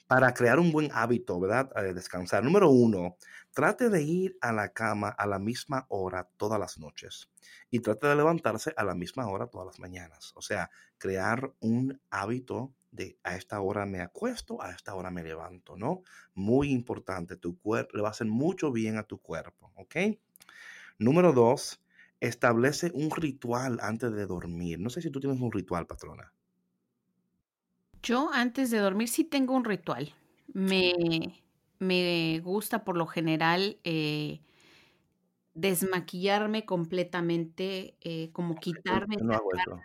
[0.07, 1.71] para crear un buen hábito, ¿verdad?
[1.95, 2.45] Descansar.
[2.45, 3.17] Número uno,
[3.53, 7.31] trate de ir a la cama a la misma hora todas las noches
[7.71, 10.33] y trate de levantarse a la misma hora todas las mañanas.
[10.37, 15.23] O sea, crear un hábito de a esta hora me acuesto, a esta hora me
[15.23, 16.03] levanto, ¿no?
[16.35, 19.97] Muy importante, tu cuerpo le va a hacer mucho bien a tu cuerpo, ¿ok?
[20.99, 21.81] Número dos,
[22.21, 24.81] establece un ritual antes de dormir.
[24.81, 26.33] No sé si tú tienes un ritual, patrona.
[28.03, 30.15] Yo antes de dormir sí tengo un ritual.
[30.53, 31.43] Me,
[31.79, 34.41] me gusta por lo general eh,
[35.55, 39.41] desmaquillarme completamente, eh, como quitarme no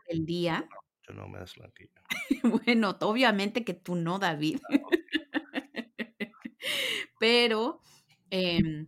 [0.09, 0.67] del día.
[1.07, 1.89] yo no me desmaquillo.
[2.65, 4.59] bueno, obviamente que tú no, David.
[7.19, 7.81] Pero
[8.29, 8.87] em,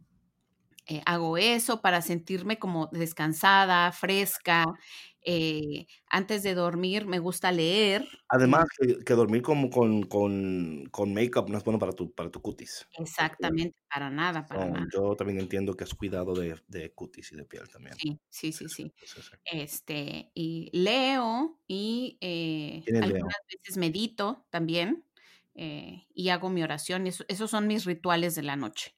[0.87, 4.65] eh, hago eso para sentirme como descansada, fresca.
[5.28, 8.07] Eh, antes de dormir me gusta leer.
[8.30, 8.65] Además,
[9.05, 12.88] que, dormir como con, con, con make-up no es bueno para tu, para tu cutis.
[12.99, 14.86] Exactamente, para nada, para nada.
[14.93, 17.95] Yo también entiendo que es cuidado de, de, cutis y de piel también.
[17.97, 18.93] Sí, sí, sí, sí.
[19.45, 25.05] Este, y leo y eh, algunas veces medito también
[25.55, 27.07] eh, y hago mi oración.
[27.07, 28.95] esos son mis rituales de la noche.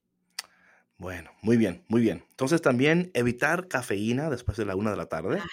[0.97, 2.25] Bueno, muy bien, muy bien.
[2.31, 5.37] Entonces también evitar cafeína después de la una de la tarde.
[5.39, 5.47] Ah,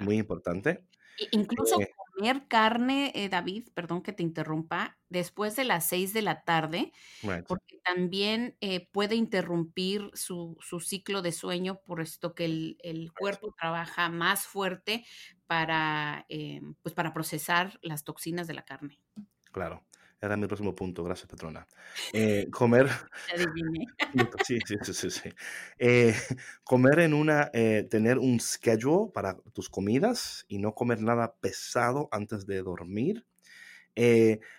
[0.00, 0.84] muy importante.
[1.32, 6.20] incluso eh comer carne, eh, David, perdón que te interrumpa, después de las seis de
[6.20, 6.92] la tarde,
[7.48, 14.10] porque también eh, puede interrumpir su, ciclo de sueño, por esto que el, cuerpo trabaja
[14.10, 15.06] más fuerte
[15.46, 16.26] para,
[16.82, 19.00] pues para procesar las toxinas de la carne.
[19.50, 19.82] Claro.
[20.22, 21.66] Era mi próximo punto, gracias Petrona.
[22.12, 22.88] Eh, comer.
[24.46, 25.30] sí, sí, sí, sí.
[25.78, 26.14] Eh,
[26.64, 32.08] comer en una, eh, tener un schedule para tus comidas y no comer nada pesado
[32.12, 33.24] antes de dormir.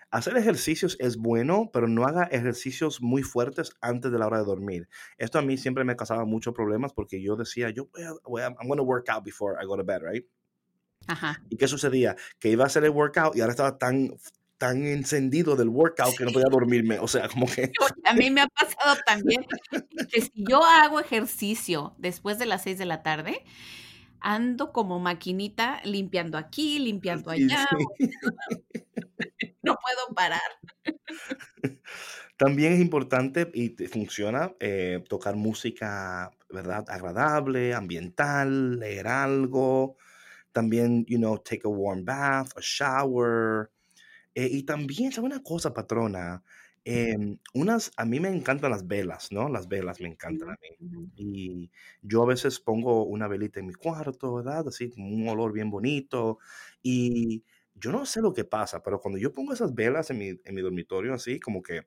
[0.10, 4.46] hacer ejercicios es bueno, pero no haga ejercicios muy fuertes antes de la hora de
[4.46, 4.90] dormir.
[5.20, 8.42] Esto a mí siempre me causaba muchos problemas porque yo decía, yo voy a, voy
[8.42, 10.26] a I'm going to work out before I go to bed, right?
[11.08, 11.44] Ajá.
[11.50, 12.16] ¿Y qué sucedía?
[12.40, 14.12] Que iba a hacer el workout y ahora estaba tan
[14.62, 17.00] tan encendido del workout que no podía dormirme.
[17.00, 17.72] O sea, como que...
[18.06, 19.44] A mí me ha pasado también
[20.08, 23.44] que si yo hago ejercicio después de las seis de la tarde,
[24.20, 27.68] ando como maquinita limpiando aquí, limpiando allá.
[29.64, 30.42] no puedo parar.
[32.38, 36.86] También es importante y funciona eh, tocar música, ¿verdad?
[36.88, 39.98] Agradable, ambiental, leer algo.
[40.52, 43.72] También, you know, take a warm bath, a shower.
[44.36, 46.44] Eh, y también, ¿sabe una cosa, patrona?
[46.84, 49.50] Em, unas, a mí me encantan las velas, ¿no?
[49.50, 51.12] Las velas me encantan a mí.
[51.16, 51.72] Y
[52.02, 54.68] yo a veces pongo una velita en mi cuarto, ¿verdad?
[54.68, 56.40] Así como un olor bien bonito.
[56.82, 57.44] Y
[57.76, 60.56] yo no sé lo que pasa, pero cuando yo pongo esas velas en mi, en
[60.56, 61.82] mi dormitorio, así como que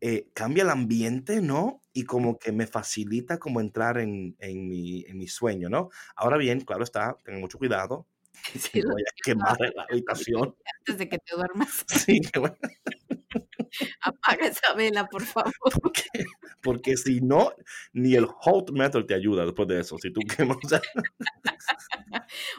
[0.00, 1.80] eh, cambia el ambiente, ¿no?
[1.92, 5.90] Y como que me facilita como entrar en, en, mi, en mi sueño, ¿no?
[6.16, 10.54] Ahora bien, claro está, tengan mucho cuidado, Sí, voy a quemar la habitación.
[10.78, 11.84] Antes de que te duermas.
[12.06, 12.56] Sí, que bueno.
[14.02, 15.52] Apaga esa vela, por favor.
[15.82, 16.02] Porque,
[16.62, 17.52] porque si no,
[17.92, 19.96] ni el hot metal te ayuda después de eso.
[19.98, 20.58] Si tú quemas.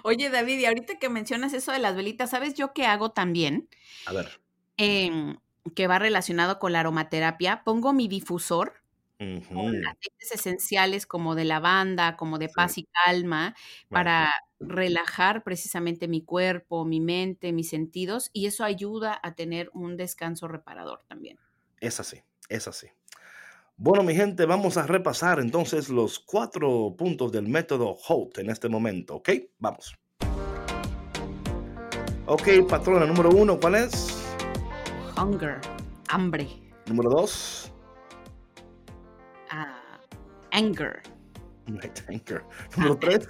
[0.04, 3.70] Oye, David, y ahorita que mencionas eso de las velitas, ¿sabes yo qué hago también?
[4.06, 4.42] A ver.
[4.78, 5.38] Em,
[5.76, 7.64] que va relacionado con la aromaterapia.
[7.64, 8.84] Pongo mi difusor
[9.18, 13.56] con aceites esenciales como de lavanda, como de paz y calma,
[13.90, 14.34] para
[14.68, 20.48] relajar precisamente mi cuerpo, mi mente, mis sentidos, y eso ayuda a tener un descanso
[20.48, 21.38] reparador también.
[21.80, 22.88] Es así, es así.
[23.76, 28.70] Bueno, mi gente, vamos a repasar entonces los cuatro puntos del método HOLT en este
[28.70, 29.30] momento, ¿ok?
[29.60, 29.96] Vamos.
[32.26, 34.24] Ok, patrona número uno, ¿cuál es?
[35.18, 35.60] Hunger,
[36.08, 36.48] hambre.
[36.86, 37.72] Número dos.
[39.50, 40.00] Ah,
[40.52, 41.02] anger.
[42.08, 42.44] Anger.
[42.78, 43.28] Número tres.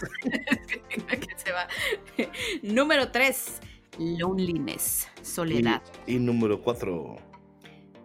[2.61, 3.59] número tres,
[3.97, 5.81] loneliness, soledad.
[6.07, 7.17] Y, número cuatro.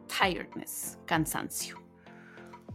[0.07, 1.77] Tiredness, cansancio.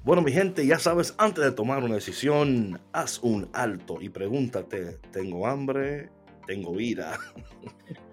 [0.03, 4.97] Bueno, mi gente, ya sabes, antes de tomar una decisión, haz un alto y pregúntate,
[5.11, 6.09] ¿tengo hambre?
[6.45, 7.17] ¿Tengo ira?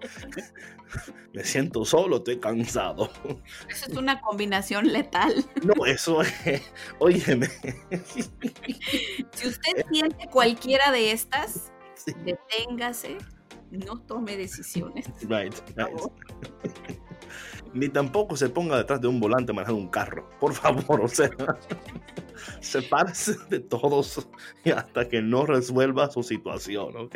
[1.33, 3.09] me siento solo, estoy cansado.
[3.69, 5.33] Eso es una combinación letal.
[5.63, 6.61] No, eso es,
[6.99, 7.47] óyeme.
[9.31, 11.71] Si usted siente cualquiera de estas,
[12.23, 13.17] deténgase,
[13.71, 15.07] no tome decisiones.
[15.27, 17.01] Right, right
[17.73, 20.29] ni tampoco se ponga detrás de un volante manejando un carro.
[20.39, 21.29] Por favor, o sea,
[22.59, 24.27] sepárese de todos
[24.75, 27.15] hasta que no resuelva su situación, ¿ok?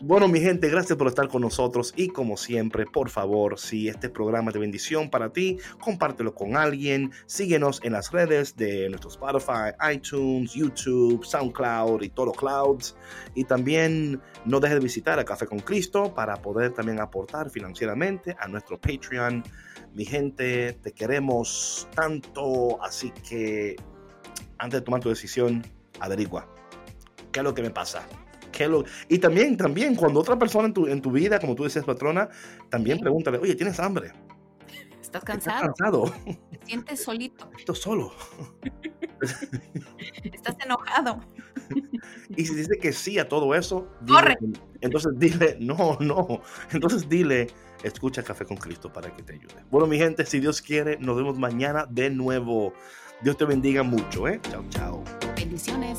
[0.00, 4.08] Bueno, mi gente, gracias por estar con nosotros y como siempre, por favor, si este
[4.08, 9.10] programa es de bendición para ti, compártelo con alguien, síguenos en las redes de nuestro
[9.10, 12.96] Spotify, iTunes, YouTube, SoundCloud y todos los clouds.
[13.34, 18.36] Y también no dejes de visitar a Café con Cristo para poder también aportar financieramente
[18.38, 19.17] a nuestro Patreon.
[19.94, 23.76] Mi gente, te queremos tanto, así que
[24.58, 25.64] antes de tomar tu decisión,
[26.00, 26.48] averigua
[27.32, 28.06] qué es lo que me pasa.
[28.52, 28.84] ¿Qué lo...
[29.08, 32.28] Y también, también, cuando otra persona en tu, en tu vida, como tú decías, patrona,
[32.70, 34.12] también pregúntale, oye, ¿tienes hambre?
[35.00, 35.56] ¿Estás cansado?
[35.56, 36.14] ¿Estás cansado?
[36.50, 37.50] ¿Te sientes solito?
[37.58, 38.12] Estás solo.
[40.24, 41.20] ¿Estás enojado?
[42.36, 44.38] Y si dice que sí a todo eso, Corre.
[44.80, 46.40] entonces dile, no, no.
[46.72, 47.48] Entonces dile,
[47.82, 49.64] escucha Café con Cristo para que te ayude.
[49.70, 52.72] Bueno, mi gente, si Dios quiere, nos vemos mañana de nuevo.
[53.20, 54.40] Dios te bendiga mucho, ¿eh?
[54.50, 55.04] Chao, chao.
[55.36, 55.98] Bendiciones.